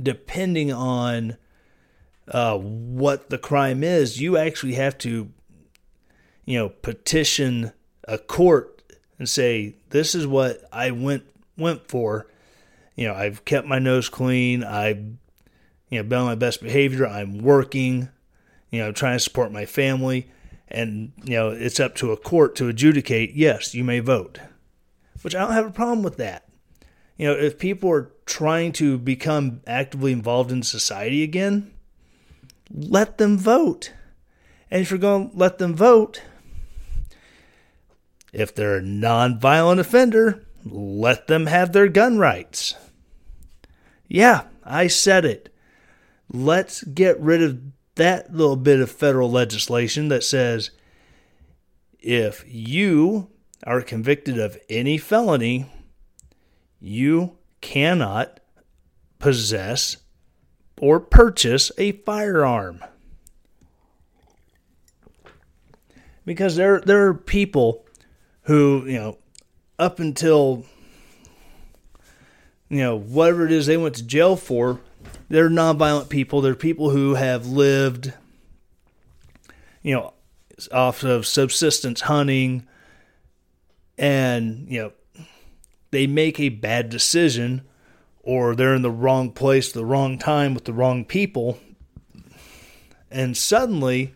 depending 0.00 0.72
on 0.72 1.36
uh, 2.28 2.56
what 2.58 3.30
the 3.30 3.38
crime 3.38 3.82
is, 3.84 4.20
you 4.20 4.36
actually 4.36 4.74
have 4.74 4.96
to, 4.98 5.30
you 6.44 6.58
know, 6.58 6.68
petition 6.68 7.72
a 8.06 8.18
court 8.18 8.82
and 9.18 9.28
say, 9.28 9.76
"This 9.90 10.14
is 10.14 10.26
what 10.26 10.62
I 10.72 10.90
went 10.90 11.24
went 11.56 11.88
for." 11.88 12.26
You 12.96 13.08
know, 13.08 13.14
I've 13.14 13.44
kept 13.44 13.66
my 13.66 13.78
nose 13.78 14.08
clean. 14.08 14.62
I've, 14.62 14.98
you 15.90 15.98
know, 15.98 16.02
been 16.02 16.20
on 16.20 16.26
my 16.26 16.34
best 16.34 16.62
behavior. 16.62 17.06
I'm 17.06 17.38
working. 17.38 18.08
You 18.70 18.80
know, 18.80 18.92
trying 18.92 19.16
to 19.16 19.20
support 19.20 19.52
my 19.52 19.66
family 19.66 20.28
and 20.68 21.12
you 21.22 21.34
know 21.34 21.50
it's 21.50 21.78
up 21.78 21.94
to 21.94 22.12
a 22.12 22.16
court 22.16 22.56
to 22.56 22.68
adjudicate 22.68 23.34
yes 23.34 23.74
you 23.74 23.84
may 23.84 24.00
vote 24.00 24.40
which 25.22 25.34
i 25.34 25.40
don't 25.40 25.52
have 25.52 25.66
a 25.66 25.70
problem 25.70 26.02
with 26.02 26.16
that 26.16 26.43
you 27.16 27.26
know 27.26 27.34
if 27.34 27.58
people 27.58 27.90
are 27.90 28.10
trying 28.26 28.72
to 28.72 28.98
become 28.98 29.60
actively 29.66 30.12
involved 30.12 30.50
in 30.50 30.62
society 30.62 31.22
again 31.22 31.70
let 32.72 33.18
them 33.18 33.38
vote. 33.38 33.92
And 34.70 34.80
if 34.82 34.90
you're 34.90 34.98
going 34.98 35.30
to 35.30 35.36
let 35.36 35.58
them 35.58 35.74
vote 35.74 36.22
if 38.32 38.54
they're 38.54 38.78
a 38.78 38.82
non-violent 38.82 39.80
offender 39.80 40.44
let 40.64 41.26
them 41.26 41.46
have 41.46 41.72
their 41.72 41.88
gun 41.88 42.18
rights. 42.18 42.74
Yeah 44.08 44.44
i 44.64 44.86
said 44.86 45.24
it. 45.24 45.54
Let's 46.32 46.82
get 46.84 47.20
rid 47.20 47.42
of 47.42 47.60
that 47.96 48.34
little 48.34 48.56
bit 48.56 48.80
of 48.80 48.90
federal 48.90 49.30
legislation 49.30 50.08
that 50.08 50.24
says 50.24 50.70
if 52.00 52.44
you 52.46 53.30
are 53.66 53.80
convicted 53.80 54.38
of 54.38 54.58
any 54.68 54.98
felony, 54.98 55.66
you 56.84 57.38
cannot 57.62 58.40
possess 59.18 59.96
or 60.78 61.00
purchase 61.00 61.72
a 61.78 61.92
firearm. 61.92 62.84
Because 66.26 66.56
there 66.56 66.80
there 66.80 67.06
are 67.06 67.14
people 67.14 67.86
who, 68.42 68.84
you 68.86 68.98
know, 68.98 69.18
up 69.78 69.98
until 69.98 70.66
you 72.68 72.78
know, 72.78 72.96
whatever 72.98 73.46
it 73.46 73.52
is 73.52 73.64
they 73.64 73.76
went 73.78 73.94
to 73.94 74.04
jail 74.04 74.36
for, 74.36 74.80
they're 75.30 75.48
nonviolent 75.48 76.10
people. 76.10 76.42
They're 76.42 76.54
people 76.54 76.90
who 76.90 77.14
have 77.14 77.46
lived, 77.46 78.12
you 79.82 79.94
know, 79.94 80.12
off 80.70 81.02
of 81.02 81.26
subsistence 81.26 82.02
hunting, 82.02 82.66
and 83.96 84.66
you 84.68 84.82
know, 84.82 84.92
they 85.94 86.06
make 86.06 86.40
a 86.40 86.48
bad 86.48 86.88
decision, 86.88 87.62
or 88.22 88.54
they're 88.54 88.74
in 88.74 88.82
the 88.82 88.90
wrong 88.90 89.30
place, 89.30 89.70
the 89.70 89.84
wrong 89.84 90.18
time 90.18 90.54
with 90.54 90.64
the 90.64 90.72
wrong 90.72 91.04
people, 91.04 91.58
and 93.10 93.36
suddenly 93.36 94.14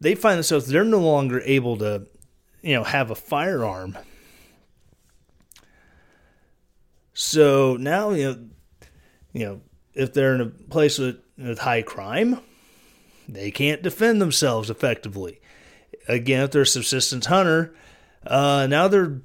they 0.00 0.14
find 0.14 0.36
themselves 0.36 0.66
they're 0.66 0.84
no 0.84 1.00
longer 1.00 1.40
able 1.44 1.76
to, 1.78 2.06
you 2.62 2.74
know, 2.74 2.84
have 2.84 3.10
a 3.10 3.14
firearm. 3.14 3.98
So 7.14 7.76
now 7.76 8.10
you 8.10 8.24
know, 8.24 8.48
you 9.32 9.44
know 9.44 9.60
if 9.94 10.12
they're 10.12 10.34
in 10.34 10.40
a 10.40 10.46
place 10.46 10.98
with, 10.98 11.20
with 11.36 11.58
high 11.58 11.82
crime, 11.82 12.38
they 13.28 13.50
can't 13.50 13.82
defend 13.82 14.20
themselves 14.20 14.70
effectively. 14.70 15.40
Again, 16.08 16.44
if 16.44 16.50
they're 16.50 16.62
a 16.62 16.66
subsistence 16.66 17.26
hunter, 17.26 17.74
uh, 18.26 18.66
now 18.68 18.88
they're 18.88 19.20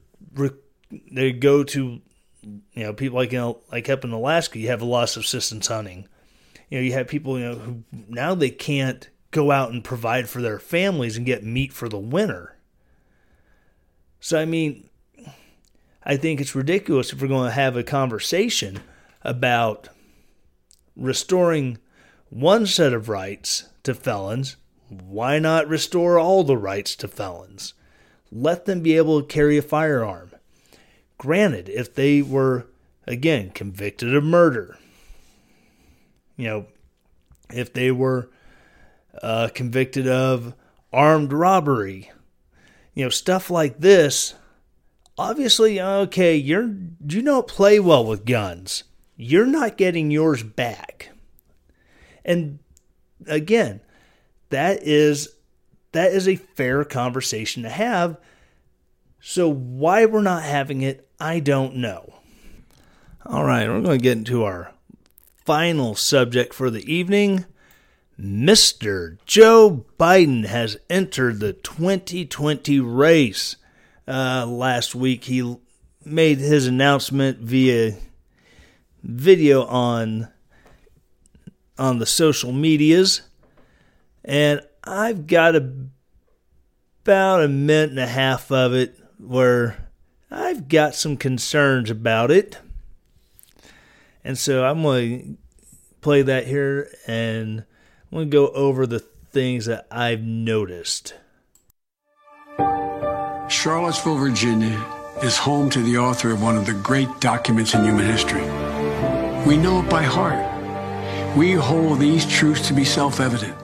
they 1.12 1.32
go 1.32 1.64
to 1.64 2.02
you 2.44 2.62
know 2.84 2.94
people 2.94 3.18
like 3.18 3.32
you 3.32 3.40
know 3.40 3.60
like 3.72 3.90
up 3.90 4.04
in 4.04 4.12
Alaska, 4.12 4.60
you 4.60 4.68
have 4.68 4.82
a 4.82 4.86
lot 4.86 5.04
of 5.04 5.10
subsistence 5.10 5.68
hunting. 5.68 6.08
You 6.70 6.80
know, 6.80 6.84
you 6.84 6.94
have 6.94 7.08
people 7.08 7.40
you 7.40 7.46
know 7.46 7.56
who 7.56 7.84
now 7.92 8.36
they 8.36 8.50
can't 8.50 9.10
go 9.32 9.52
out 9.52 9.72
and 9.72 9.84
provide 9.84 10.30
for 10.30 10.42
their 10.42 10.60
families 10.60 11.18
and 11.18 11.26
get 11.26 11.44
meat 11.44 11.74
for 11.74 11.90
the 11.90 12.00
winter. 12.00 12.58
So 14.20 14.40
I 14.40 14.46
mean, 14.46 14.90
I 16.04 16.16
think 16.16 16.40
it's 16.40 16.56
ridiculous 16.56 17.12
if 17.12 17.22
we're 17.22 17.28
going 17.28 17.50
to 17.50 17.54
have 17.54 17.76
a 17.76 17.84
conversation 17.84 18.80
about 19.24 19.90
restoring 20.96 21.78
one 22.30 22.66
set 22.66 22.94
of 22.94 23.10
rights 23.10 23.70
to 23.84 23.94
felons, 23.94 24.58
why 24.90 25.40
not 25.40 25.68
restore 25.68 26.18
all 26.18 26.44
the 26.44 26.58
rights 26.58 26.96
to 26.98 27.08
felons? 27.08 27.74
Let 28.32 28.66
them 28.66 28.82
be 28.82 28.98
able 28.98 29.22
to 29.22 29.28
carry 29.28 29.58
a 29.58 29.62
firearm. 29.62 30.32
Granted, 31.18 31.70
if 31.70 31.94
they 31.94 32.22
were, 32.22 32.68
again, 33.06 33.50
convicted 33.52 34.16
of 34.16 34.24
murder, 34.24 34.78
you 36.36 36.48
know, 36.48 36.66
if 37.50 37.74
they 37.74 37.92
were 37.92 38.30
uh, 39.22 39.50
convicted 39.54 40.08
of 40.08 40.54
armed 40.94 41.34
robbery, 41.34 42.12
you 42.94 43.04
know, 43.04 43.10
stuff 43.10 43.50
like 43.50 43.80
this, 43.80 44.36
obviously, 45.18 45.82
okay, 45.82 46.36
you're, 46.36 46.76
you 47.08 47.22
don't 47.22 47.48
play 47.48 47.80
well 47.80 48.06
with 48.06 48.26
guns 48.26 48.84
you're 49.18 49.48
not 49.48 49.78
getting 49.78 50.12
yours 50.12 50.44
back. 50.44 51.10
And 52.24 52.60
again, 53.26 53.82
that 54.50 54.84
is 54.84 55.30
that 55.92 56.12
is 56.12 56.28
a 56.28 56.36
fair 56.36 56.86
conversation 56.86 57.64
to 57.64 57.70
have. 57.70 58.18
So 59.20 59.50
why 59.50 60.06
we're 60.06 60.22
not 60.22 60.44
having 60.44 60.82
it, 60.82 61.08
I 61.20 61.40
don't 61.40 61.76
know. 61.76 62.14
All 63.26 63.44
right, 63.44 63.68
we're 63.68 63.82
going 63.82 64.00
to 64.00 64.04
get 64.04 64.18
into 64.18 64.44
our 64.44 64.72
final 65.46 65.96
subject 65.96 66.54
for 66.54 66.70
the 66.70 66.92
evening. 66.92 67.46
Mr. 68.20 69.18
Joe 69.26 69.86
Biden 70.00 70.46
has 70.46 70.78
entered 70.90 71.40
the 71.40 71.54
2020 71.54 72.80
race. 72.80 73.58
Uh, 74.08 74.46
last 74.46 74.96
week, 74.96 75.26
he 75.26 75.58
made 76.06 76.40
his 76.40 76.68
announcement 76.68 77.40
via 77.40 77.98
video 79.04 79.66
on 79.66 80.30
on 81.78 82.00
the 82.00 82.06
social 82.06 82.52
medias, 82.52 83.22
and 84.26 84.62
I've 84.84 85.28
got 85.28 85.56
a, 85.56 85.72
about 87.04 87.44
a 87.44 87.48
minute 87.48 87.92
and 87.92 88.00
a 88.00 88.08
half 88.08 88.52
of 88.52 88.74
it 88.74 88.98
where 89.20 89.90
I've 90.30 90.68
got 90.68 90.96
some 90.96 91.18
concerns 91.18 91.90
about 91.90 92.32
it. 92.32 92.58
And 94.24 94.38
so 94.38 94.66
I'm 94.66 94.82
going 94.84 95.20
to 95.20 95.38
play 96.02 96.22
that 96.22 96.48
here 96.48 96.90
and 97.08 97.60
I'm 97.60 98.12
going 98.12 98.30
to 98.30 98.32
go 98.32 98.50
over 98.50 98.86
the 98.86 99.00
things 99.00 99.66
that 99.66 99.88
I've 99.90 100.22
noticed. 100.22 101.14
Charlottesville, 103.50 104.18
Virginia 104.18 104.86
is 105.24 105.38
home 105.38 105.70
to 105.70 105.82
the 105.82 105.98
author 105.98 106.32
of 106.32 106.42
one 106.42 106.58
of 106.58 106.66
the 106.66 106.74
great 106.74 107.08
documents 107.20 107.74
in 107.74 107.84
human 107.84 108.06
history. 108.06 108.42
We 109.48 109.58
know 109.58 109.80
it 109.80 109.90
by 109.90 110.04
heart. 110.04 110.46
We 111.38 111.54
hold 111.54 112.00
these 112.00 112.26
truths 112.26 112.68
to 112.68 112.74
be 112.74 112.84
self-evident, 112.84 113.56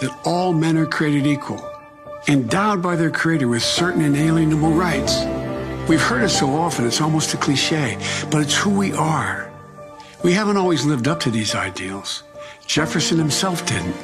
that 0.00 0.18
all 0.24 0.52
men 0.52 0.76
are 0.76 0.86
created 0.86 1.26
equal, 1.26 1.58
endowed 2.28 2.82
by 2.82 2.96
their 2.96 3.10
creator 3.10 3.48
with 3.48 3.62
certain 3.62 4.02
inalienable 4.02 4.72
rights. 4.72 5.24
We've 5.88 6.00
heard 6.00 6.22
it 6.22 6.28
so 6.28 6.54
often, 6.54 6.86
it's 6.86 7.00
almost 7.00 7.34
a 7.34 7.36
cliche, 7.36 7.98
but 8.30 8.42
it's 8.42 8.56
who 8.56 8.70
we 8.70 8.92
are. 8.92 9.50
We 10.22 10.32
haven't 10.32 10.56
always 10.56 10.84
lived 10.84 11.08
up 11.08 11.18
to 11.20 11.30
these 11.30 11.54
ideals. 11.54 12.22
Jefferson 12.66 13.18
himself 13.18 13.66
didn't, 13.66 13.96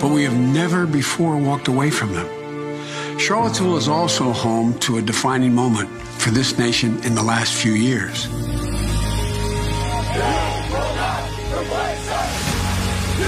but 0.00 0.10
we 0.10 0.24
have 0.24 0.36
never 0.36 0.86
before 0.86 1.36
walked 1.36 1.68
away 1.68 1.90
from 1.90 2.12
them. 2.12 3.18
Charlottesville 3.18 3.76
is 3.76 3.86
also 3.86 4.32
home 4.32 4.78
to 4.80 4.98
a 4.98 5.02
defining 5.02 5.54
moment 5.54 5.88
for 6.18 6.30
this 6.30 6.58
nation 6.58 7.02
in 7.04 7.14
the 7.14 7.22
last 7.22 7.52
few 7.52 7.72
years. 7.72 8.28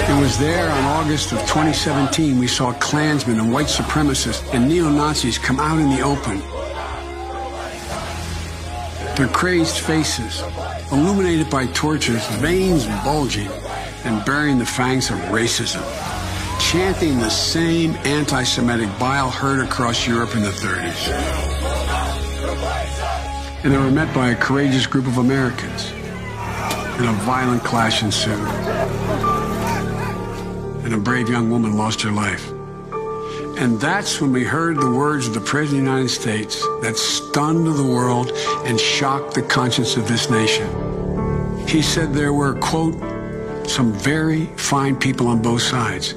It 0.09 0.21
was 0.21 0.37
there 0.38 0.69
on 0.69 0.85
August 0.85 1.33
of 1.33 1.38
2017 1.41 2.38
we 2.38 2.49
saw 2.49 2.73
Klansmen 2.75 3.38
and 3.38 3.53
white 3.53 3.67
supremacists 3.67 4.43
and 4.53 4.69
neo-Nazis 4.69 5.38
come 5.38 5.61
out 5.61 5.79
in 5.79 5.91
the 5.91 6.01
open. 6.01 6.41
Their 9.17 9.29
crazed 9.29 9.79
faces, 9.79 10.43
illuminated 10.91 11.49
by 11.51 11.67
torches, 11.69 12.27
veins 12.38 12.87
bulging, 13.05 13.49
and 14.05 14.25
bearing 14.25 14.59
the 14.59 14.67
fangs 14.67 15.11
of 15.11 15.19
racism, 15.31 15.83
chanting 16.61 17.19
the 17.19 17.31
same 17.31 17.93
anti-Semitic 18.05 18.88
bile 18.99 19.31
heard 19.31 19.65
across 19.65 20.07
Europe 20.07 20.35
in 20.35 20.43
the 20.43 20.51
30s. 20.51 21.62
And 23.62 23.73
they 23.73 23.79
were 23.79 23.91
met 23.91 24.12
by 24.12 24.31
a 24.31 24.37
courageous 24.37 24.87
group 24.87 25.07
of 25.07 25.19
Americans. 25.19 25.93
And 26.99 27.09
a 27.09 27.12
violent 27.23 27.62
clash 27.62 28.03
ensued. 28.03 28.49
And 30.85 30.95
a 30.95 30.99
brave 30.99 31.29
young 31.29 31.51
woman 31.51 31.77
lost 31.77 32.03
her 32.03 32.11
life. 32.11 32.51
And 33.59 33.81
that's 33.81 34.21
when 34.21 34.33
we 34.33 34.45
heard 34.45 34.77
the 34.77 34.90
words 34.90 35.29
of 35.29 35.35
the 35.35 35.40
President 35.40 35.81
of 35.81 35.85
the 35.85 35.90
United 35.90 36.09
States 36.09 36.62
that 36.81 36.97
stunned 36.97 37.66
the 37.66 37.85
world 37.85 38.33
and 38.64 38.81
shocked 38.81 39.35
the 39.35 39.42
conscience 39.42 39.97
of 39.97 40.09
this 40.09 40.31
nation. 40.31 40.66
He 41.68 41.83
said 41.83 42.12
there 42.12 42.33
were, 42.33 42.55
quote, 42.55 42.95
some 43.68 43.92
very 43.92 44.47
fine 44.57 44.97
people 44.97 45.29
on 45.29 45.40
both 45.42 45.62
sides. 45.62 46.14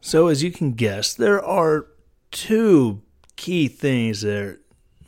So, 0.00 0.28
as 0.28 0.42
you 0.42 0.50
can 0.50 0.72
guess, 0.72 1.14
there 1.14 1.42
are 1.42 1.86
two 2.30 3.02
key 3.36 3.68
things 3.68 4.22
that 4.22 4.58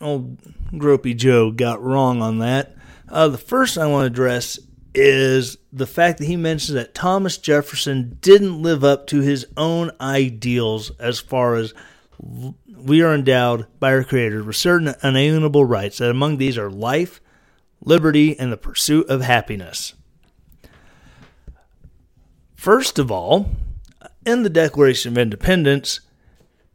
old 0.01 0.39
Gropey 0.73 1.17
Joe 1.17 1.51
got 1.51 1.83
wrong 1.83 2.23
on 2.23 2.39
that. 2.39 2.75
Uh, 3.09 3.29
the 3.29 3.39
first 3.39 3.77
I 3.77 3.87
want 3.87 4.03
to 4.03 4.07
address 4.07 4.59
is 4.95 5.57
the 5.73 5.87
fact 5.87 6.19
that 6.19 6.27
he 6.27 6.37
mentions 6.37 6.75
that 6.75 6.95
Thomas 6.95 7.39
Jefferson 7.39 8.19
didn't 8.21 8.63
live 8.63 8.83
up 8.83 9.07
to 9.09 9.21
his 9.21 9.47
own 9.57 9.91
ideals 10.01 10.91
as 10.99 11.21
far 11.21 11.55
as 11.55 11.73
we 12.19 13.03
are 13.03 13.15
endowed 13.15 13.67
by 13.79 13.93
our 13.93 14.05
Creator 14.05 14.43
with 14.43 14.57
certain 14.57 14.95
unalienable 15.03 15.65
rights, 15.65 15.99
that 15.99 16.11
among 16.11 16.39
these 16.39 16.59
are 16.59 16.71
life, 16.71 17.21
liberty, 17.83 18.39
and 18.39 18.53
the 18.53 18.57
pursuit 18.57 19.09
of 19.09 19.21
happiness. 19.21 19.95
First 22.55 22.99
of 22.99 23.11
all, 23.11 23.51
in 24.27 24.43
the 24.43 24.51
Declaration 24.51 25.13
of 25.13 25.19
Independence, 25.19 26.01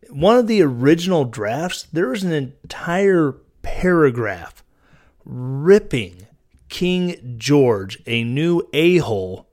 one 0.09 0.37
of 0.37 0.47
the 0.47 0.61
original 0.61 1.25
drafts, 1.25 1.83
there 1.91 2.07
was 2.07 2.23
an 2.23 2.31
entire 2.31 3.35
paragraph 3.61 4.63
ripping 5.25 6.24
King 6.69 7.35
George 7.37 8.01
a 8.05 8.23
new 8.23 8.63
a 8.73 8.97
hole 8.97 9.47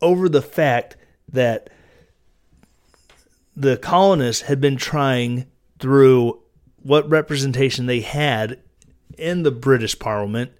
over 0.00 0.28
the 0.28 0.42
fact 0.42 0.96
that 1.28 1.70
the 3.56 3.76
colonists 3.76 4.42
had 4.42 4.60
been 4.60 4.76
trying 4.76 5.46
through 5.78 6.40
what 6.82 7.08
representation 7.08 7.86
they 7.86 8.00
had 8.00 8.58
in 9.16 9.42
the 9.42 9.50
British 9.50 9.98
Parliament 9.98 10.52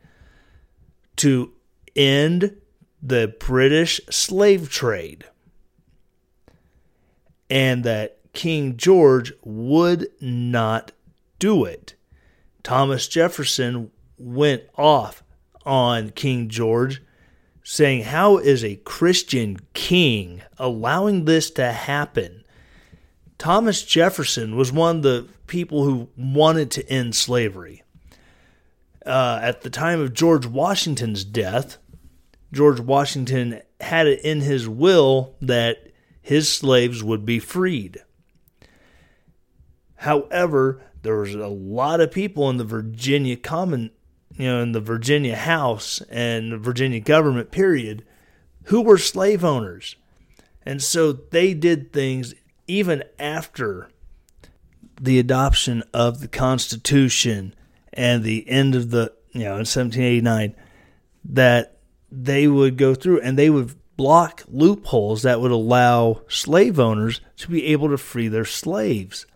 to 1.16 1.52
end 1.96 2.56
the 3.02 3.34
British 3.38 4.00
slave 4.10 4.70
trade. 4.70 5.24
And 7.50 7.84
that 7.84 8.18
King 8.32 8.76
George 8.76 9.32
would 9.42 10.08
not 10.20 10.92
do 11.38 11.64
it. 11.64 11.94
Thomas 12.62 13.06
Jefferson 13.06 13.90
went 14.16 14.62
off 14.76 15.23
on 15.64 16.10
King 16.10 16.48
George, 16.48 17.02
saying, 17.62 18.04
How 18.04 18.38
is 18.38 18.64
a 18.64 18.76
Christian 18.76 19.58
king 19.72 20.42
allowing 20.58 21.24
this 21.24 21.50
to 21.52 21.72
happen? 21.72 22.44
Thomas 23.38 23.84
Jefferson 23.84 24.56
was 24.56 24.72
one 24.72 24.96
of 24.96 25.02
the 25.02 25.28
people 25.46 25.84
who 25.84 26.08
wanted 26.16 26.70
to 26.72 26.88
end 26.88 27.14
slavery. 27.14 27.82
Uh, 29.04 29.38
at 29.42 29.62
the 29.62 29.70
time 29.70 30.00
of 30.00 30.14
George 30.14 30.46
Washington's 30.46 31.24
death, 31.24 31.76
George 32.52 32.80
Washington 32.80 33.60
had 33.80 34.06
it 34.06 34.24
in 34.24 34.40
his 34.40 34.68
will 34.68 35.34
that 35.42 35.88
his 36.22 36.50
slaves 36.50 37.02
would 37.02 37.26
be 37.26 37.38
freed. 37.38 37.98
However, 39.96 40.80
there 41.02 41.16
was 41.16 41.34
a 41.34 41.48
lot 41.48 42.00
of 42.00 42.10
people 42.10 42.48
in 42.48 42.56
the 42.56 42.64
Virginia 42.64 43.36
Common, 43.36 43.90
you 44.36 44.46
know, 44.46 44.60
in 44.60 44.72
the 44.72 44.80
Virginia 44.80 45.36
House 45.36 46.02
and 46.10 46.52
the 46.52 46.58
Virginia 46.58 47.00
government 47.00 47.50
period 47.50 48.04
who 48.64 48.82
were 48.82 48.98
slave 48.98 49.44
owners. 49.44 49.96
And 50.66 50.82
so 50.82 51.12
they 51.12 51.54
did 51.54 51.92
things 51.92 52.34
even 52.66 53.04
after 53.18 53.90
the 55.00 55.18
adoption 55.18 55.82
of 55.92 56.20
the 56.20 56.28
Constitution 56.28 57.54
and 57.92 58.22
the 58.22 58.48
end 58.48 58.74
of 58.74 58.90
the, 58.90 59.12
you 59.32 59.40
know, 59.40 59.52
in 59.52 59.66
1789, 59.66 60.54
that 61.26 61.78
they 62.10 62.48
would 62.48 62.76
go 62.76 62.94
through 62.94 63.20
and 63.20 63.38
they 63.38 63.50
would 63.50 63.74
block 63.96 64.42
loopholes 64.48 65.22
that 65.22 65.40
would 65.40 65.50
allow 65.50 66.22
slave 66.28 66.80
owners 66.80 67.20
to 67.36 67.48
be 67.48 67.66
able 67.66 67.88
to 67.88 67.98
free 67.98 68.28
their 68.28 68.44
slaves. 68.44 69.26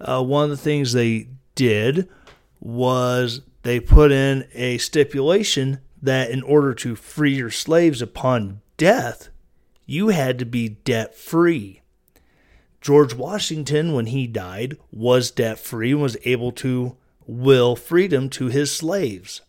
Uh, 0.00 0.22
one 0.22 0.44
of 0.44 0.50
the 0.50 0.56
things 0.56 0.92
they 0.92 1.28
did 1.54 2.08
was 2.60 3.40
they 3.66 3.80
put 3.80 4.12
in 4.12 4.46
a 4.54 4.78
stipulation 4.78 5.80
that 6.00 6.30
in 6.30 6.40
order 6.44 6.72
to 6.72 6.94
free 6.94 7.34
your 7.34 7.50
slaves 7.50 8.00
upon 8.00 8.60
death, 8.76 9.28
you 9.86 10.08
had 10.08 10.38
to 10.38 10.46
be 10.46 10.68
debt 10.68 11.16
free. 11.16 11.82
George 12.80 13.12
Washington, 13.12 13.92
when 13.92 14.06
he 14.06 14.28
died, 14.28 14.76
was 14.92 15.32
debt 15.32 15.58
free 15.58 15.90
and 15.90 16.00
was 16.00 16.16
able 16.24 16.52
to 16.52 16.96
will 17.26 17.74
freedom 17.74 18.28
to 18.30 18.46
his 18.46 18.72
slaves. 18.72 19.42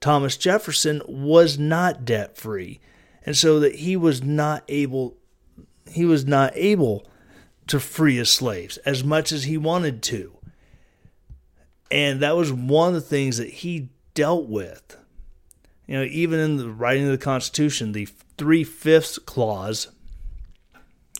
Thomas 0.00 0.36
Jefferson 0.36 1.00
was 1.06 1.56
not 1.56 2.04
debt 2.04 2.36
free, 2.36 2.80
and 3.24 3.36
so 3.36 3.60
that 3.60 3.76
he 3.76 3.96
was 3.96 4.20
not 4.24 4.64
able 4.66 5.16
he 5.88 6.04
was 6.04 6.26
not 6.26 6.52
able 6.56 7.06
to 7.68 7.78
free 7.78 8.16
his 8.16 8.30
slaves 8.32 8.78
as 8.78 9.04
much 9.04 9.30
as 9.30 9.44
he 9.44 9.56
wanted 9.56 10.02
to. 10.02 10.36
And 11.92 12.20
that 12.20 12.36
was 12.36 12.50
one 12.50 12.88
of 12.88 12.94
the 12.94 13.00
things 13.02 13.36
that 13.36 13.50
he 13.50 13.90
dealt 14.14 14.48
with. 14.48 14.96
You 15.86 15.98
know, 15.98 16.04
even 16.04 16.40
in 16.40 16.56
the 16.56 16.70
writing 16.70 17.04
of 17.04 17.10
the 17.10 17.18
Constitution, 17.18 17.92
the 17.92 18.08
three 18.38 18.64
fifths 18.64 19.18
clause 19.18 19.88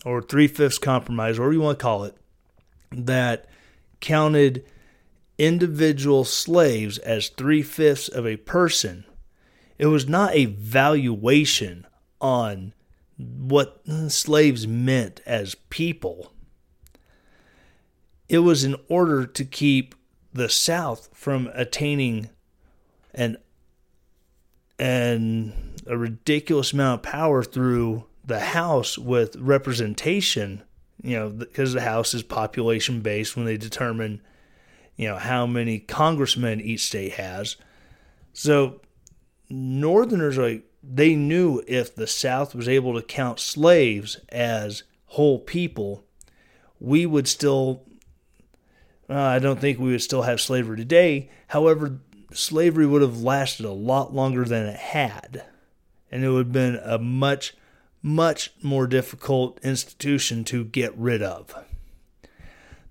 or 0.03 0.19
three 0.23 0.47
fifths 0.47 0.79
compromise, 0.79 1.37
whatever 1.37 1.53
you 1.53 1.61
want 1.61 1.77
to 1.77 1.83
call 1.83 2.05
it, 2.05 2.17
that 2.91 3.45
counted 3.99 4.65
individual 5.37 6.23
slaves 6.25 6.97
as 6.97 7.29
three 7.29 7.61
fifths 7.61 8.07
of 8.07 8.25
a 8.25 8.37
person. 8.37 9.05
It 9.77 9.85
was 9.87 10.07
not 10.07 10.33
a 10.33 10.45
valuation 10.45 11.85
on 12.19 12.73
what 13.17 13.79
slaves 14.07 14.65
meant 14.65 15.21
as 15.27 15.53
people. 15.69 16.33
It 18.27 18.39
was 18.39 18.63
in 18.63 18.75
order 18.89 19.27
to 19.27 19.45
keep 19.45 19.93
the 20.33 20.49
South 20.49 21.09
from 21.13 21.49
attaining 21.53 22.29
an 23.13 23.37
an 24.79 25.53
a 25.85 25.97
ridiculous 25.97 26.73
amount 26.73 26.99
of 26.99 27.11
power 27.11 27.43
through 27.43 28.05
the 28.25 28.39
House 28.39 28.97
with 28.97 29.35
representation, 29.35 30.63
you 31.01 31.15
know, 31.17 31.29
because 31.29 31.73
the 31.73 31.81
House 31.81 32.13
is 32.13 32.23
population 32.23 33.01
based 33.01 33.35
when 33.35 33.45
they 33.45 33.57
determine, 33.57 34.21
you 34.95 35.07
know, 35.07 35.17
how 35.17 35.45
many 35.45 35.79
congressmen 35.79 36.61
each 36.61 36.81
state 36.81 37.13
has. 37.13 37.57
So 38.31 38.81
Northerners 39.49 40.37
like 40.37 40.63
they 40.81 41.15
knew 41.15 41.63
if 41.67 41.95
the 41.95 42.07
South 42.07 42.55
was 42.55 42.67
able 42.67 42.93
to 42.95 43.01
count 43.01 43.39
slaves 43.39 44.19
as 44.29 44.83
whole 45.07 45.39
people, 45.39 46.03
we 46.79 47.05
would 47.05 47.27
still. 47.27 47.83
Uh, 49.09 49.19
I 49.19 49.39
don't 49.39 49.59
think 49.59 49.79
we 49.79 49.91
would 49.91 50.01
still 50.01 50.23
have 50.23 50.39
slavery 50.39 50.77
today. 50.77 51.29
However, 51.47 51.99
slavery 52.31 52.85
would 52.85 53.01
have 53.01 53.21
lasted 53.21 53.65
a 53.65 53.71
lot 53.71 54.13
longer 54.13 54.45
than 54.45 54.65
it 54.65 54.77
had, 54.77 55.43
and 56.11 56.23
it 56.23 56.29
would 56.29 56.47
have 56.47 56.53
been 56.53 56.79
a 56.83 56.97
much 56.97 57.53
much 58.05 58.51
more 58.61 58.85
difficult 58.85 59.57
institution 59.63 60.43
to 60.43 60.65
get 60.65 60.93
rid 60.97 61.21
of. 61.21 61.55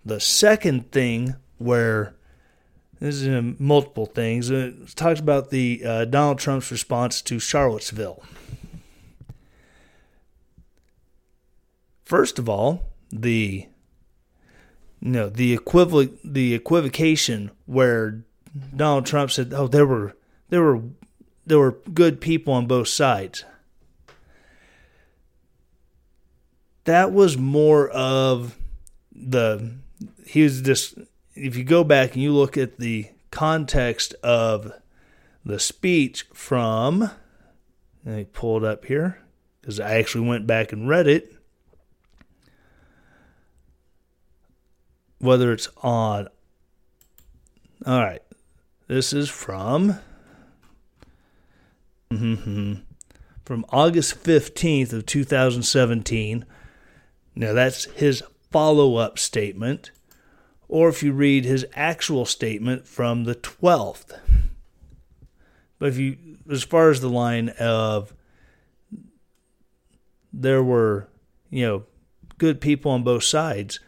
The 0.07 0.21
second 0.21 0.91
thing 0.91 1.37
where 1.59 2.15
this 3.03 3.17
is 3.17 3.27
in 3.27 3.57
multiple 3.59 4.07
things. 4.07 4.49
It 4.49 4.95
talks 4.95 5.19
about 5.19 5.51
the 5.51 5.83
uh, 5.85 6.05
Donald 6.05 6.39
Trump's 6.39 6.71
response 6.71 7.21
to 7.23 7.41
Charlottesville. 7.41 8.23
First 12.05 12.39
of 12.39 12.49
all, 12.49 12.85
the 13.11 13.67
you 15.03 15.11
know 15.11 15.29
the 15.29 15.53
equivalent 15.53 16.19
the 16.25 16.55
equivocation 16.55 17.51
where 17.67 18.23
Donald 18.75 19.05
Trump 19.05 19.33
said, 19.33 19.53
"Oh, 19.53 19.67
there 19.67 19.87
were 19.87 20.15
there 20.49 20.63
were 20.63 20.83
there 21.45 21.59
were 21.59 21.73
good 21.93 22.21
people 22.21 22.55
on 22.55 22.67
both 22.67 22.89
sides." 22.89 23.45
That 26.85 27.13
was 27.13 27.37
more 27.37 27.89
of 27.91 28.57
the 29.13 29.73
he 30.25 30.43
was 30.45 30.63
just 30.63 30.95
if 31.35 31.57
you 31.57 31.65
go 31.65 31.83
back 31.83 32.15
and 32.15 32.23
you 32.23 32.33
look 32.33 32.57
at 32.57 32.79
the 32.79 33.09
context 33.31 34.15
of 34.23 34.73
the 35.45 35.59
speech 35.59 36.27
from 36.33 37.11
let 38.05 38.17
me 38.17 38.27
pull 38.33 38.59
it 38.59 38.65
up 38.65 38.85
here 38.85 39.19
because 39.61 39.81
I 39.81 39.95
actually 39.95 40.29
went 40.29 40.47
back 40.47 40.73
and 40.73 40.89
read 40.89 41.07
it. 41.09 41.35
Whether 45.23 45.53
it's 45.53 45.69
on 45.85 46.27
all 47.87 48.01
right. 48.01 48.23
This 48.89 49.13
is 49.13 49.29
from 49.29 50.01
from 52.11 53.65
August 53.71 54.23
15th 54.25 54.93
of 54.93 55.07
2017. 55.07 56.45
Now 57.37 57.53
that's 57.53 57.85
his 57.85 58.25
follow-up 58.51 59.17
statement 59.17 59.93
or 60.67 60.89
if 60.89 61.05
you 61.05 61.13
read 61.13 61.45
his 61.45 61.65
actual 61.75 62.27
statement 62.27 62.89
from 62.89 63.23
the 63.23 63.37
12th. 63.37 64.19
But 65.79 65.89
if 65.91 65.99
you 65.99 66.17
as 66.51 66.65
far 66.65 66.91
as 66.91 67.01
the 67.01 67.09
line 67.09 67.51
of 67.61 68.13
there 70.33 70.65
were, 70.65 71.09
you 71.49 71.65
know, 71.65 71.85
good 72.39 72.61
people 72.61 72.91
on 72.91 73.05
both 73.05 73.23
sides, 73.23 73.79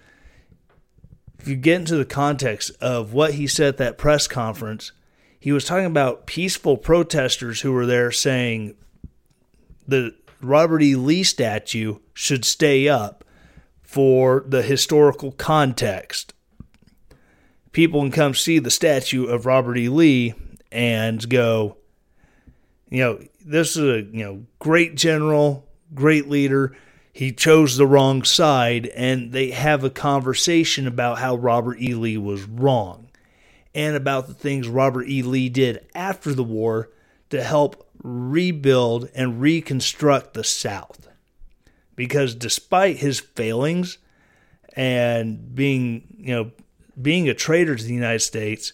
if 1.44 1.48
you 1.50 1.56
get 1.56 1.80
into 1.80 1.96
the 1.96 2.06
context 2.06 2.70
of 2.80 3.12
what 3.12 3.34
he 3.34 3.46
said 3.46 3.68
at 3.68 3.76
that 3.76 3.98
press 3.98 4.26
conference, 4.26 4.92
he 5.38 5.52
was 5.52 5.66
talking 5.66 5.84
about 5.84 6.24
peaceful 6.24 6.78
protesters 6.78 7.60
who 7.60 7.70
were 7.70 7.84
there 7.84 8.10
saying 8.10 8.74
the 9.86 10.14
Robert 10.40 10.82
E. 10.82 10.94
Lee 10.94 11.22
statue 11.22 11.98
should 12.14 12.46
stay 12.46 12.88
up 12.88 13.26
for 13.82 14.42
the 14.48 14.62
historical 14.62 15.32
context. 15.32 16.32
People 17.72 18.00
can 18.00 18.10
come 18.10 18.32
see 18.32 18.58
the 18.58 18.70
statue 18.70 19.26
of 19.26 19.44
Robert 19.44 19.76
E. 19.76 19.90
Lee 19.90 20.32
and 20.72 21.28
go, 21.28 21.76
you 22.88 23.00
know, 23.00 23.20
this 23.44 23.76
is 23.76 23.84
a 23.84 24.00
you 24.16 24.24
know 24.24 24.46
great 24.60 24.94
general, 24.94 25.68
great 25.92 26.26
leader 26.26 26.74
he 27.14 27.30
chose 27.30 27.76
the 27.76 27.86
wrong 27.86 28.24
side, 28.24 28.86
and 28.88 29.30
they 29.30 29.52
have 29.52 29.84
a 29.84 29.88
conversation 29.88 30.88
about 30.88 31.20
how 31.20 31.36
Robert 31.36 31.80
E. 31.80 31.94
Lee 31.94 32.18
was 32.18 32.42
wrong 32.42 33.08
and 33.72 33.94
about 33.94 34.26
the 34.26 34.34
things 34.34 34.66
Robert 34.66 35.08
E. 35.08 35.22
Lee 35.22 35.48
did 35.48 35.86
after 35.94 36.34
the 36.34 36.42
war 36.42 36.90
to 37.30 37.40
help 37.40 37.88
rebuild 38.02 39.08
and 39.14 39.40
reconstruct 39.40 40.34
the 40.34 40.42
South. 40.42 41.06
Because 41.94 42.34
despite 42.34 42.96
his 42.96 43.20
failings 43.20 43.98
and 44.74 45.54
being, 45.54 46.16
you 46.18 46.34
know, 46.34 46.50
being 47.00 47.28
a 47.28 47.34
traitor 47.34 47.76
to 47.76 47.84
the 47.84 47.94
United 47.94 48.22
States, 48.22 48.72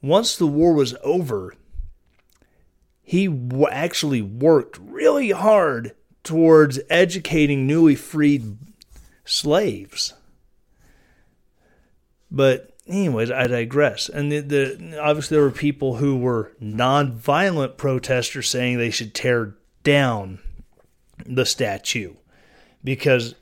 once 0.00 0.36
the 0.36 0.46
war 0.46 0.74
was 0.74 0.94
over, 1.02 1.56
he 3.02 3.28
actually 3.68 4.22
worked 4.22 4.78
really 4.78 5.30
hard 5.30 5.96
towards 6.24 6.80
educating 6.90 7.66
newly 7.66 7.94
freed 7.94 8.56
slaves. 9.24 10.14
But 12.30 12.72
anyways, 12.88 13.30
I 13.30 13.46
digress. 13.46 14.08
And 14.08 14.32
the, 14.32 14.40
the, 14.40 14.98
obviously 15.00 15.36
there 15.36 15.44
were 15.44 15.52
people 15.52 15.96
who 15.96 16.16
were 16.16 16.52
non-violent 16.58 17.76
protesters 17.76 18.48
saying 18.48 18.78
they 18.78 18.90
should 18.90 19.14
tear 19.14 19.54
down 19.84 20.40
the 21.24 21.46
statue 21.46 22.14
because 22.82 23.34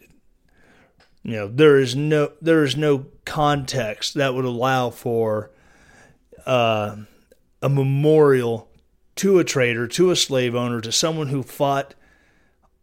you 1.22 1.32
know 1.32 1.48
there 1.48 1.78
is 1.78 1.96
no 1.96 2.32
there 2.40 2.64
is 2.64 2.76
no 2.76 3.06
context 3.24 4.14
that 4.14 4.34
would 4.34 4.44
allow 4.44 4.90
for 4.90 5.50
uh, 6.44 6.96
a 7.62 7.68
memorial 7.68 8.68
to 9.14 9.38
a 9.38 9.44
traitor, 9.44 9.86
to 9.86 10.10
a 10.10 10.16
slave 10.16 10.54
owner, 10.54 10.80
to 10.80 10.92
someone 10.92 11.28
who 11.28 11.42
fought 11.42 11.94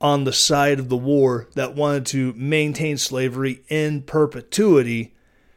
on 0.02 0.24
the 0.24 0.34
side 0.34 0.80
of 0.80 0.90
the 0.90 0.98
war 0.98 1.50
that 1.56 1.76
wanted 1.76 2.06
to 2.06 2.34
maintain 2.34 2.98
slavery 2.98 3.64
in 3.68 4.02
perpetuity 4.02 5.14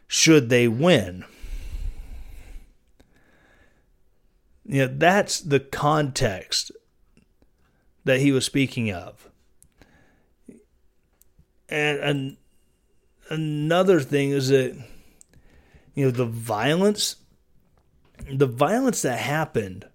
should 0.08 0.48
they 0.48 0.66
win. 0.66 1.24
You 4.64 4.86
know, 4.86 4.94
that's 4.96 5.40
the 5.40 5.60
context 5.60 6.72
that 8.04 8.20
he 8.20 8.32
was 8.32 8.44
speaking 8.44 8.90
of. 8.90 9.28
And, 11.68 11.98
and 11.98 12.36
another 13.30 14.00
thing 14.00 14.30
is 14.30 14.48
that, 14.48 14.76
you 15.94 16.04
know, 16.04 16.10
the 16.10 16.26
violence, 16.26 17.16
the 18.30 18.46
violence 18.46 19.02
that 19.02 19.18
happened 19.18 19.86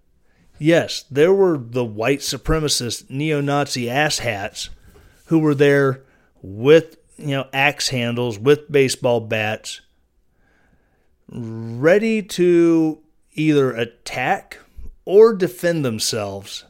Yes, 0.58 1.04
there 1.10 1.32
were 1.32 1.56
the 1.56 1.84
white 1.84 2.18
supremacist 2.18 3.08
neo 3.08 3.40
Nazi 3.40 3.84
asshats 3.86 4.70
who 5.26 5.38
were 5.38 5.54
there 5.54 6.02
with, 6.42 6.96
you 7.16 7.28
know, 7.28 7.48
axe 7.52 7.88
handles, 7.88 8.38
with 8.38 8.70
baseball 8.70 9.20
bats, 9.20 9.80
ready 11.30 12.22
to 12.22 12.98
either 13.34 13.72
attack 13.72 14.58
or 15.04 15.34
defend 15.34 15.84
themselves. 15.84 16.64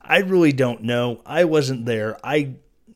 I 0.00 0.18
really 0.18 0.52
don't 0.52 0.82
know. 0.82 1.20
I 1.26 1.44
wasn't 1.44 1.86
there. 1.86 2.18
I 2.22 2.54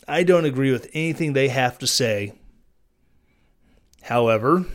I 0.09 0.23
don't 0.23 0.45
agree 0.45 0.71
with 0.71 0.89
anything 0.93 1.33
they 1.33 1.49
have 1.49 1.79
to 1.79 1.87
say. 1.87 2.33
However, 4.03 4.67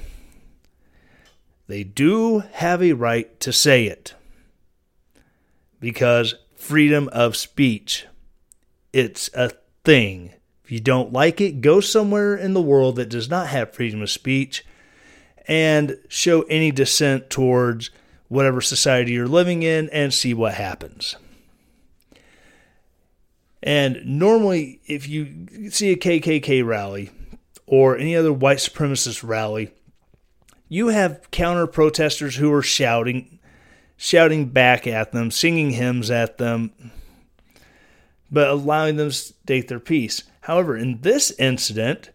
they 1.67 1.83
do 1.83 2.39
have 2.39 2.83
a 2.83 2.93
right 2.93 3.39
to 3.39 3.53
say 3.53 3.85
it 3.85 4.13
because 5.81 6.35
freedom 6.55 7.09
of 7.09 7.35
speech, 7.35 8.05
it's 8.93 9.29
a 9.33 9.51
thing. 9.83 10.33
If 10.63 10.71
you 10.71 10.79
don't 10.79 11.11
like 11.11 11.41
it, 11.41 11.59
go 11.59 11.81
somewhere 11.81 12.37
in 12.37 12.53
the 12.53 12.61
world 12.61 12.95
that 12.95 13.09
does 13.09 13.29
not 13.29 13.47
have 13.47 13.73
freedom 13.73 14.01
of 14.01 14.09
speech 14.09 14.63
and 15.47 15.97
show 16.07 16.43
any 16.43 16.71
dissent 16.71 17.29
towards 17.29 17.89
whatever 18.29 18.61
society 18.61 19.11
you're 19.11 19.27
living 19.27 19.63
in 19.63 19.89
and 19.89 20.13
see 20.13 20.33
what 20.33 20.53
happens. 20.53 21.17
And 23.63 24.05
normally, 24.05 24.79
if 24.85 25.09
you 25.09 25.69
see 25.69 25.91
a 25.91 25.97
KKK 25.97 26.65
rally 26.65 27.11
or 27.67 27.97
any 27.97 28.15
other 28.15 28.31
white 28.31 28.57
supremacist 28.57 29.27
rally, 29.27 29.71
you 30.69 30.87
have 30.87 31.29
counter 31.31 31.67
protesters 31.67 32.37
who 32.37 32.51
are 32.53 32.63
shouting 32.63 33.39
shouting 34.03 34.47
back 34.47 34.87
at 34.87 35.11
them, 35.11 35.29
singing 35.29 35.69
hymns 35.69 36.09
at 36.09 36.39
them, 36.39 36.71
but 38.31 38.49
allowing 38.49 38.95
them 38.95 39.09
to 39.09 39.13
state 39.13 39.67
their 39.67 39.79
piece. 39.79 40.23
However, 40.41 40.75
in 40.75 41.01
this 41.01 41.29
incident, 41.37 42.09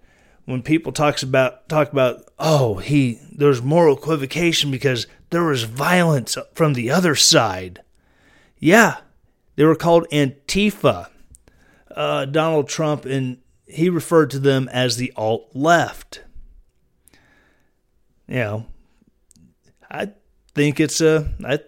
when 0.46 0.62
people 0.62 0.90
talks 0.90 1.22
about 1.22 1.68
talk 1.68 1.92
about 1.92 2.24
oh 2.40 2.78
he 2.78 3.20
there's 3.30 3.62
moral 3.62 3.96
equivocation 3.96 4.72
because 4.72 5.06
there 5.30 5.44
was 5.44 5.62
violence 5.62 6.36
from 6.54 6.72
the 6.72 6.90
other 6.90 7.14
side. 7.14 7.82
Yeah, 8.58 8.96
they 9.54 9.64
were 9.64 9.76
called 9.76 10.08
Antifa. 10.10 11.06
Uh, 11.94 12.24
Donald 12.24 12.68
Trump 12.68 13.04
and 13.04 13.38
he 13.64 13.88
referred 13.88 14.30
to 14.30 14.40
them 14.40 14.68
as 14.72 14.96
the 14.96 15.12
alt 15.14 15.50
left. 15.54 16.22
You 18.26 18.34
know, 18.34 18.66
I 19.88 20.10
think 20.52 20.80
it's 20.80 21.00
a 21.00 21.32
I 21.44 21.60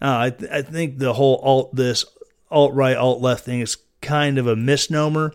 uh, 0.00 0.18
I, 0.18 0.30
th- 0.30 0.50
I 0.50 0.62
think 0.62 0.98
the 0.98 1.14
whole 1.14 1.36
alt 1.42 1.74
this 1.74 2.04
alt 2.50 2.74
right 2.74 2.96
alt 2.96 3.20
left 3.20 3.44
thing 3.44 3.60
is 3.60 3.76
kind 4.00 4.38
of 4.38 4.46
a 4.46 4.56
misnomer 4.56 5.32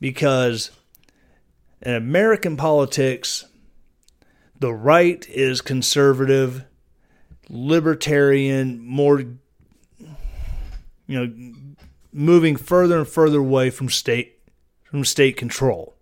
because 0.00 0.70
in 1.82 1.94
American 1.94 2.56
politics, 2.56 3.44
the 4.58 4.72
right 4.72 5.26
is 5.28 5.60
conservative, 5.60 6.64
libertarian, 7.48 8.80
more 8.80 9.20
you 9.20 10.06
know, 11.08 11.32
moving 12.12 12.56
further 12.56 12.98
and 12.98 13.08
further 13.08 13.38
away 13.38 13.70
from 13.70 13.90
state 13.90 14.38
from 14.84 15.04
state 15.04 15.36
control. 15.36 15.94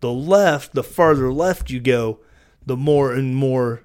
The 0.00 0.12
left, 0.12 0.74
the 0.74 0.82
farther 0.82 1.32
left 1.32 1.70
you 1.70 1.80
go, 1.80 2.20
the 2.66 2.76
more 2.76 3.12
and 3.12 3.36
more 3.36 3.84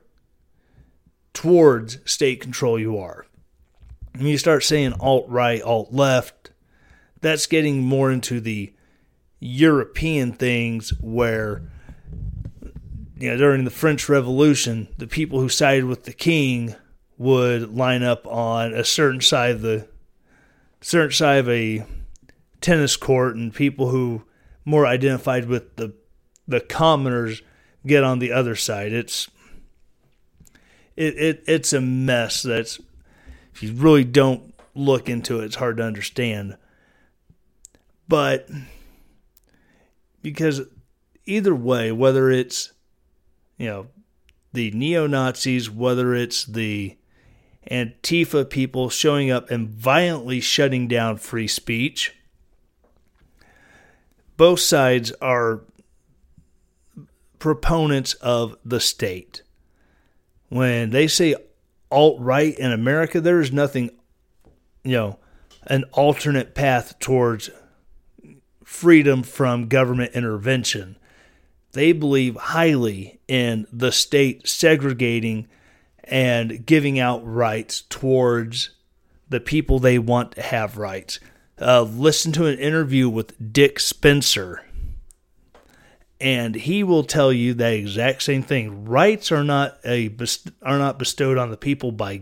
towards 1.34 2.00
state 2.10 2.42
control 2.42 2.80
you 2.80 2.98
are. 2.98 3.26
When 4.16 4.28
you 4.28 4.38
start 4.38 4.64
saying 4.64 4.94
alt 5.00 5.28
right, 5.30 5.62
alt 5.62 5.94
left, 5.94 6.52
that's 7.22 7.48
getting 7.48 7.84
more 7.84 8.12
into 8.12 8.40
the 8.40 8.74
European 9.40 10.34
things 10.34 10.92
where 11.02 11.62
you 13.18 13.30
know 13.30 13.38
during 13.38 13.64
the 13.64 13.72
French 13.72 14.10
Revolution, 14.10 14.88
the 14.98 15.08
people 15.08 15.40
who 15.40 15.50
sided 15.50 15.86
with 15.86 16.04
the 16.04 16.14
king 16.14 16.76
would 17.18 17.76
line 17.76 18.04
up 18.04 18.26
on 18.28 18.74
a 18.74 18.84
certain 18.84 19.22
side 19.22 19.52
of 19.52 19.62
the 19.62 19.88
certain 20.82 21.12
side 21.12 21.40
of 21.40 21.50
a 21.50 21.86
tennis 22.62 22.98
court, 22.98 23.36
and 23.36 23.54
people 23.54 23.90
who 23.90 24.24
more 24.66 24.86
identified 24.86 25.48
with 25.48 25.76
the 25.76 25.94
the 26.48 26.60
commoners 26.60 27.42
get 27.86 28.04
on 28.04 28.20
the 28.20 28.32
other 28.32 28.56
side. 28.56 28.92
It's 28.92 29.30
it, 31.00 31.18
it 31.18 31.44
it's 31.48 31.72
a 31.72 31.80
mess 31.80 32.44
that's 32.44 32.80
if 33.54 33.64
you 33.64 33.72
really 33.74 34.04
don't 34.04 34.54
look 34.76 35.10
into 35.10 35.40
it, 35.40 35.46
it's 35.46 35.56
hard 35.56 35.78
to 35.78 35.84
understand. 35.84 36.58
But 38.10 38.50
because 40.22 40.62
either 41.26 41.56
way, 41.56 41.94
whether 41.94 42.30
it's 42.30 42.74
you 43.58 43.68
know 43.68 43.88
the 44.52 44.72
neo 44.72 45.08
Nazis, 45.08 45.72
whether 45.72 46.14
it's 46.14 46.44
the 46.44 46.98
Antifa 47.72 48.50
people 48.50 48.90
showing 48.90 49.32
up 49.32 49.50
and 49.50 49.70
violently 49.70 50.42
shutting 50.42 50.90
down 50.90 51.16
free 51.16 51.48
speech, 51.48 52.14
both 54.36 54.60
sides 54.60 55.14
are 55.22 55.62
proponents 57.38 58.16
of 58.16 58.58
the 58.66 58.82
state. 58.82 59.44
When 60.50 60.90
they 60.90 61.08
say 61.08 61.36
alt 61.92 62.20
right 62.20 62.58
in 62.58 62.72
America, 62.72 63.22
there 63.22 63.40
is 63.40 63.52
nothing, 63.52 63.92
you 64.84 64.94
know, 64.94 65.20
an 65.68 65.86
alternate 65.94 66.56
path 66.56 67.00
towards 67.00 67.50
freedom 68.64 69.24
from 69.24 69.68
government 69.68 70.14
intervention. 70.14 70.98
They 71.74 71.92
believe 71.92 72.36
highly 72.36 73.20
in 73.28 73.68
the 73.72 73.92
state 73.92 74.48
segregating 74.48 75.48
and 76.04 76.66
giving 76.66 77.00
out 77.00 77.22
rights 77.26 77.82
towards 77.82 78.72
the 79.28 79.40
people 79.40 79.80
they 79.80 80.00
want 80.00 80.34
to 80.34 80.42
have 80.42 80.78
rights. 80.78 81.20
Uh, 81.62 81.82
listen 81.82 82.32
to 82.32 82.48
an 82.48 82.58
interview 82.58 83.08
with 83.10 83.54
Dick 83.54 83.80
Spencer, 83.80 84.64
and 86.20 86.56
he 86.56 86.84
will 86.84 87.04
tell 87.04 87.32
you 87.32 87.54
that 87.56 87.74
exact 87.74 88.24
same 88.24 88.44
thing. 88.44 88.86
Rights 88.86 89.32
are 89.32 89.44
not 89.44 89.78
a 89.86 90.14
are 90.62 90.78
not 90.78 91.00
bestowed 91.00 91.38
on 91.38 91.50
the 91.50 91.58
people 91.58 91.92
by 91.92 92.22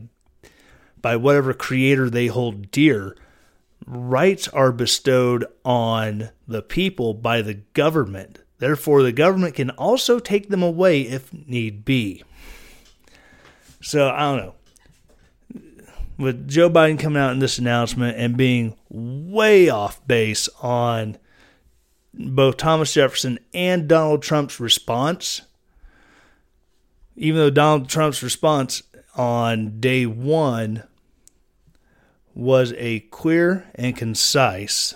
by 1.01 1.15
whatever 1.15 1.53
creator 1.53 2.09
they 2.09 2.27
hold 2.27 2.71
dear 2.71 3.15
rights 3.87 4.47
are 4.49 4.71
bestowed 4.71 5.45
on 5.63 6.29
the 6.47 6.61
people 6.61 7.13
by 7.13 7.41
the 7.41 7.53
government. 7.53 8.39
Therefore, 8.59 9.03
the 9.03 9.11
government 9.11 9.55
can 9.55 9.69
also 9.71 10.19
take 10.19 10.49
them 10.49 10.63
away 10.63 11.01
if 11.01 11.31
need 11.31 11.85
be. 11.85 12.23
So, 13.81 14.09
I 14.09 14.19
don't 14.19 14.37
know. 14.37 14.53
With 16.17 16.47
Joe 16.47 16.69
Biden 16.69 16.99
coming 16.99 17.21
out 17.21 17.31
in 17.31 17.39
this 17.39 17.59
announcement 17.59 18.17
and 18.17 18.35
being 18.35 18.75
way 18.89 19.69
off 19.69 20.05
base 20.07 20.49
on 20.61 21.17
both 22.17 22.57
Thomas 22.57 22.93
Jefferson 22.93 23.39
and 23.53 23.87
Donald 23.87 24.21
Trump's 24.23 24.59
response, 24.59 25.43
even 27.15 27.39
though 27.39 27.49
Donald 27.49 27.89
Trump's 27.89 28.23
response 28.23 28.83
on 29.15 29.79
day 29.79 30.05
one 30.05 30.83
was 32.33 32.73
a 32.77 32.99
clear 32.99 33.65
and 33.75 33.95
concise. 33.95 34.95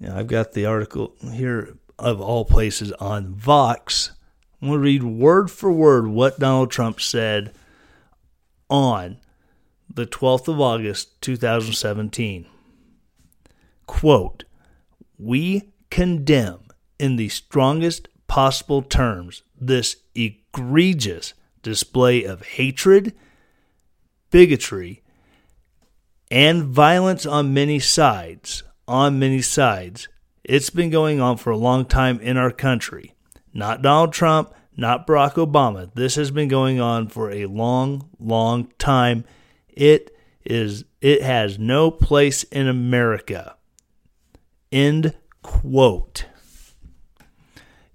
Now, 0.00 0.18
I've 0.18 0.26
got 0.26 0.52
the 0.52 0.66
article 0.66 1.14
here 1.32 1.76
of 1.98 2.20
all 2.20 2.44
places 2.44 2.92
on 2.92 3.34
Vox. 3.34 4.12
I'm 4.60 4.68
going 4.68 4.78
to 4.78 4.84
read 4.84 5.02
word 5.02 5.50
for 5.50 5.70
word 5.72 6.08
what 6.08 6.38
Donald 6.38 6.70
Trump 6.70 7.00
said 7.00 7.52
on 8.68 9.18
the 9.88 10.06
12th 10.06 10.48
of 10.48 10.60
August, 10.60 11.20
2017. 11.22 12.46
Quote, 13.86 14.44
We 15.18 15.72
condemn 15.90 16.60
in 16.98 17.16
the 17.16 17.28
strongest 17.28 18.08
possible 18.26 18.82
terms 18.82 19.42
this 19.58 19.96
egregious 20.14 21.34
display 21.62 22.24
of 22.24 22.42
hatred, 22.42 23.14
bigotry, 24.30 25.02
and 26.30 26.64
violence 26.64 27.24
on 27.24 27.54
many 27.54 27.78
sides. 27.78 28.62
On 28.88 29.18
many 29.18 29.42
sides. 29.42 30.08
It's 30.44 30.70
been 30.70 30.90
going 30.90 31.20
on 31.20 31.38
for 31.38 31.50
a 31.50 31.56
long 31.56 31.86
time 31.86 32.20
in 32.20 32.36
our 32.36 32.52
country. 32.52 33.14
Not 33.52 33.82
Donald 33.82 34.12
Trump, 34.12 34.54
not 34.76 35.06
Barack 35.06 35.34
Obama. 35.34 35.90
This 35.94 36.14
has 36.16 36.30
been 36.30 36.48
going 36.48 36.80
on 36.80 37.08
for 37.08 37.30
a 37.30 37.46
long, 37.46 38.10
long 38.20 38.70
time. 38.78 39.24
It 39.68 40.14
is 40.44 40.84
it 41.00 41.22
has 41.22 41.58
no 41.58 41.90
place 41.90 42.44
in 42.44 42.68
America. 42.68 43.55
End 44.76 45.14
quote. 45.40 46.26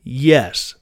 Yes, 0.04 0.74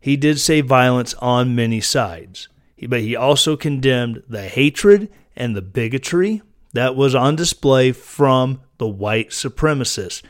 he 0.00 0.16
did 0.16 0.40
say 0.40 0.62
violence 0.62 1.12
on 1.18 1.54
many 1.54 1.82
sides, 1.82 2.48
but 2.88 3.02
he 3.02 3.14
also 3.14 3.54
condemned 3.54 4.22
the 4.26 4.48
hatred 4.48 5.10
and 5.36 5.54
the 5.54 5.60
bigotry 5.60 6.40
that 6.72 6.96
was 6.96 7.14
on 7.14 7.36
display 7.36 7.92
from 7.92 8.62
the 8.78 8.88
white 8.88 9.32
supremacists. 9.32 10.22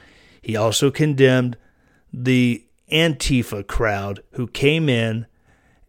He 0.42 0.56
also 0.56 0.90
condemned 0.90 1.58
the 2.12 2.66
Antifa 2.90 3.64
crowd 3.68 4.20
who 4.32 4.48
came 4.48 4.88
in 4.88 5.26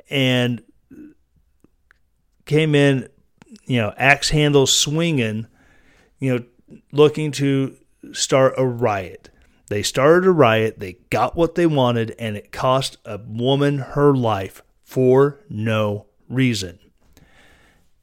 and 0.07 0.61
came 2.45 2.75
in, 2.75 3.09
you 3.65 3.81
know, 3.81 3.91
axe 3.97 4.29
handles 4.29 4.71
swinging, 4.71 5.47
you 6.19 6.35
know, 6.35 6.45
looking 6.91 7.31
to 7.31 7.75
start 8.13 8.53
a 8.57 8.65
riot. 8.65 9.29
They 9.67 9.81
started 9.81 10.27
a 10.27 10.31
riot, 10.31 10.79
they 10.79 10.97
got 11.09 11.35
what 11.35 11.55
they 11.55 11.65
wanted, 11.65 12.15
and 12.19 12.37
it 12.37 12.51
cost 12.51 12.97
a 13.05 13.17
woman 13.17 13.79
her 13.79 14.13
life 14.13 14.61
for 14.83 15.39
no 15.49 16.05
reason. 16.29 16.79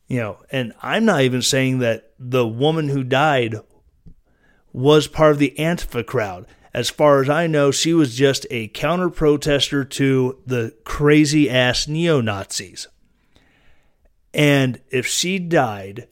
You 0.08 0.18
know, 0.18 0.38
and 0.50 0.74
I'm 0.82 1.04
not 1.04 1.22
even 1.22 1.40
saying 1.40 1.78
that 1.78 2.12
the 2.18 2.46
woman 2.46 2.88
who 2.88 3.04
died 3.04 3.56
was 4.72 5.06
part 5.06 5.32
of 5.32 5.38
the 5.38 5.54
Antifa 5.58 6.04
crowd. 6.04 6.46
As 6.74 6.90
far 6.90 7.22
as 7.22 7.28
I 7.28 7.46
know, 7.46 7.70
she 7.70 7.94
was 7.94 8.16
just 8.16 8.46
a 8.50 8.68
counter 8.68 9.10
protester 9.10 9.84
to 9.84 10.38
the 10.46 10.74
crazy 10.84 11.48
ass 11.48 11.86
neo 11.86 12.20
Nazis. 12.20 12.88
And 14.34 14.80
if 14.90 15.06
she 15.06 15.38
died 15.38 16.08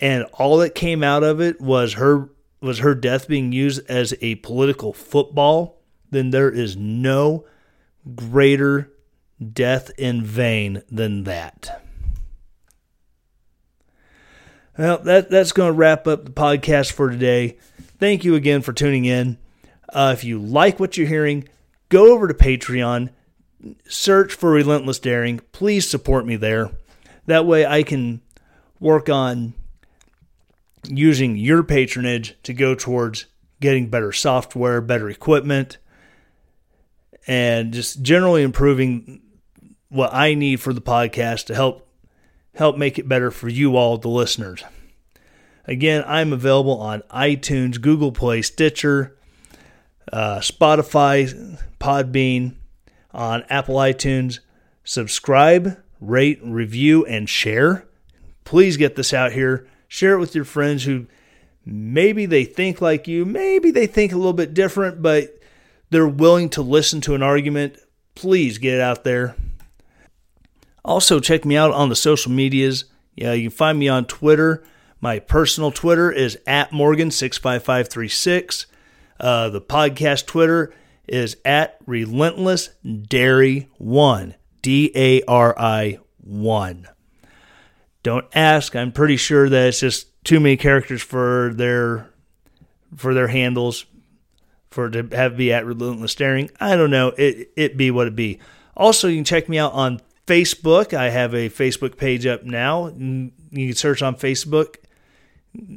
and 0.00 0.24
all 0.34 0.58
that 0.58 0.74
came 0.74 1.02
out 1.02 1.24
of 1.24 1.40
it 1.40 1.60
was 1.60 1.94
her 1.94 2.30
was 2.60 2.80
her 2.80 2.94
death 2.94 3.28
being 3.28 3.52
used 3.52 3.88
as 3.88 4.14
a 4.20 4.36
political 4.36 4.92
football, 4.92 5.80
then 6.10 6.30
there 6.30 6.50
is 6.50 6.76
no 6.76 7.44
greater 8.14 8.90
death 9.52 9.90
in 9.98 10.22
vain 10.22 10.82
than 10.90 11.24
that. 11.24 11.82
Well, 14.76 14.98
that 14.98 15.28
that's 15.30 15.52
going 15.52 15.68
to 15.72 15.78
wrap 15.78 16.06
up 16.06 16.24
the 16.24 16.30
podcast 16.30 16.92
for 16.92 17.10
today. 17.10 17.58
Thank 17.98 18.24
you 18.24 18.36
again 18.36 18.62
for 18.62 18.72
tuning 18.72 19.04
in. 19.04 19.38
Uh, 19.92 20.14
if 20.16 20.22
you 20.22 20.38
like 20.38 20.78
what 20.78 20.96
you're 20.96 21.08
hearing, 21.08 21.48
go 21.88 22.12
over 22.12 22.28
to 22.28 22.34
Patreon, 22.34 23.10
search 23.88 24.34
for 24.34 24.50
Relentless 24.50 25.00
Daring. 25.00 25.40
Please 25.50 25.88
support 25.88 26.26
me 26.26 26.36
there. 26.36 26.70
That 27.26 27.44
way, 27.44 27.66
I 27.66 27.82
can 27.82 28.20
work 28.78 29.08
on 29.08 29.54
using 30.84 31.36
your 31.36 31.62
patronage 31.62 32.36
to 32.42 32.52
go 32.52 32.74
towards 32.74 33.26
getting 33.60 33.88
better 33.88 34.12
software, 34.12 34.80
better 34.80 35.08
equipment, 35.08 35.78
and 37.26 37.72
just 37.72 38.02
generally 38.02 38.42
improving 38.42 39.20
what 39.88 40.12
I 40.12 40.34
need 40.34 40.60
for 40.60 40.72
the 40.72 40.80
podcast 40.80 41.46
to 41.46 41.54
help 41.54 41.86
help 42.54 42.76
make 42.76 42.98
it 42.98 43.08
better 43.08 43.30
for 43.30 43.48
you 43.48 43.76
all, 43.76 43.98
the 43.98 44.08
listeners. 44.08 44.64
Again, 45.64 46.02
I'm 46.06 46.32
available 46.32 46.80
on 46.80 47.02
iTunes, 47.02 47.80
Google 47.80 48.10
Play, 48.10 48.42
Stitcher, 48.42 49.16
uh, 50.12 50.38
Spotify, 50.38 51.58
Podbean, 51.78 52.54
on 53.12 53.44
Apple 53.50 53.76
iTunes. 53.76 54.40
Subscribe, 54.82 55.78
rate, 56.00 56.40
review, 56.42 57.04
and 57.04 57.28
share. 57.28 57.86
Please 58.44 58.76
get 58.76 58.96
this 58.96 59.12
out 59.12 59.32
here. 59.32 59.66
Share 59.88 60.14
it 60.14 60.20
with 60.20 60.34
your 60.34 60.44
friends 60.44 60.84
who 60.84 61.06
maybe 61.64 62.26
they 62.26 62.44
think 62.44 62.80
like 62.80 63.08
you, 63.08 63.24
maybe 63.24 63.70
they 63.70 63.86
think 63.86 64.12
a 64.12 64.16
little 64.16 64.32
bit 64.32 64.54
different, 64.54 65.02
but 65.02 65.38
they're 65.90 66.06
willing 66.06 66.50
to 66.50 66.62
listen 66.62 67.00
to 67.02 67.14
an 67.14 67.22
argument. 67.22 67.78
Please 68.14 68.58
get 68.58 68.74
it 68.74 68.80
out 68.80 69.04
there. 69.04 69.34
Also, 70.84 71.20
check 71.20 71.44
me 71.44 71.56
out 71.56 71.72
on 71.72 71.88
the 71.88 71.96
social 71.96 72.32
medias. 72.32 72.84
Yeah, 73.14 73.32
you 73.32 73.50
can 73.50 73.56
find 73.56 73.78
me 73.78 73.88
on 73.88 74.04
Twitter. 74.04 74.64
My 75.00 75.18
personal 75.18 75.70
Twitter 75.70 76.10
is 76.10 76.38
at 76.46 76.70
Morgan65536. 76.70 78.66
Uh, 79.20 79.48
the 79.48 79.60
podcast 79.60 80.26
Twitter 80.26 80.72
is 81.06 81.36
at 81.44 81.78
Relentless 81.86 82.70
Dairy 82.84 83.68
One, 83.78 84.34
D 84.62 84.92
A 84.94 85.22
R 85.22 85.58
I 85.58 85.98
1. 86.18 86.88
Don't 88.08 88.24
ask. 88.34 88.74
I'm 88.74 88.90
pretty 88.90 89.18
sure 89.18 89.50
that 89.50 89.68
it's 89.68 89.80
just 89.80 90.06
too 90.24 90.40
many 90.40 90.56
characters 90.56 91.02
for 91.02 91.52
their 91.52 92.08
for 92.96 93.12
their 93.12 93.28
handles 93.28 93.84
for 94.70 94.88
to 94.88 95.14
have 95.14 95.36
be 95.36 95.52
at 95.52 95.66
Relentless 95.66 96.14
Daring. 96.14 96.50
I 96.58 96.74
don't 96.74 96.90
know. 96.90 97.08
It 97.18 97.50
it 97.54 97.76
be 97.76 97.90
what 97.90 98.06
it 98.06 98.16
be. 98.16 98.38
Also, 98.74 99.08
you 99.08 99.16
can 99.16 99.24
check 99.24 99.46
me 99.50 99.58
out 99.58 99.74
on 99.74 100.00
Facebook. 100.26 100.94
I 100.94 101.10
have 101.10 101.34
a 101.34 101.50
Facebook 101.50 101.98
page 101.98 102.24
up 102.24 102.44
now. 102.44 102.86
You 102.86 103.30
can 103.50 103.74
search 103.74 104.00
on 104.00 104.14
Facebook, 104.14 104.76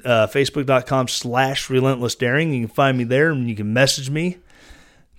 uh, 0.06 0.28
facebook.com 0.28 1.10
slash 1.10 1.70
relentless 1.70 2.16
daring. 2.16 2.54
You 2.54 2.68
can 2.68 2.74
find 2.74 2.98
me 2.98 3.04
there 3.04 3.32
and 3.32 3.50
you 3.50 3.58
can 3.58 3.74
message 3.74 4.10
me. 4.10 4.38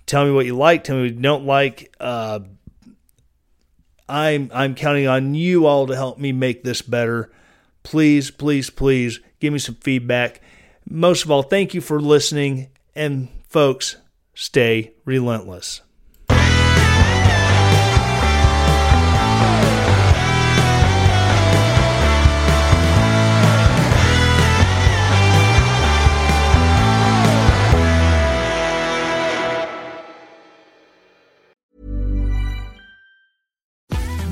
Tell 0.07 0.25
me 0.25 0.31
what 0.31 0.47
you 0.47 0.57
like. 0.57 0.83
Tell 0.83 0.95
me 0.95 1.03
what 1.03 1.13
you 1.13 1.21
don't 1.21 1.45
like. 1.45 1.93
Uh, 1.99 2.39
I'm 4.07 4.49
I'm 4.53 4.75
counting 4.75 5.07
on 5.07 5.35
you 5.35 5.65
all 5.65 5.87
to 5.87 5.95
help 5.95 6.17
me 6.17 6.31
make 6.31 6.63
this 6.63 6.81
better. 6.81 7.31
Please, 7.83 8.31
please, 8.31 8.69
please 8.69 9.19
give 9.39 9.53
me 9.53 9.59
some 9.59 9.75
feedback. 9.75 10.41
Most 10.89 11.25
of 11.25 11.31
all, 11.31 11.43
thank 11.43 11.73
you 11.73 11.81
for 11.81 11.99
listening 11.99 12.69
and 12.95 13.29
folks, 13.47 13.97
stay 14.33 14.93
relentless. 15.05 15.81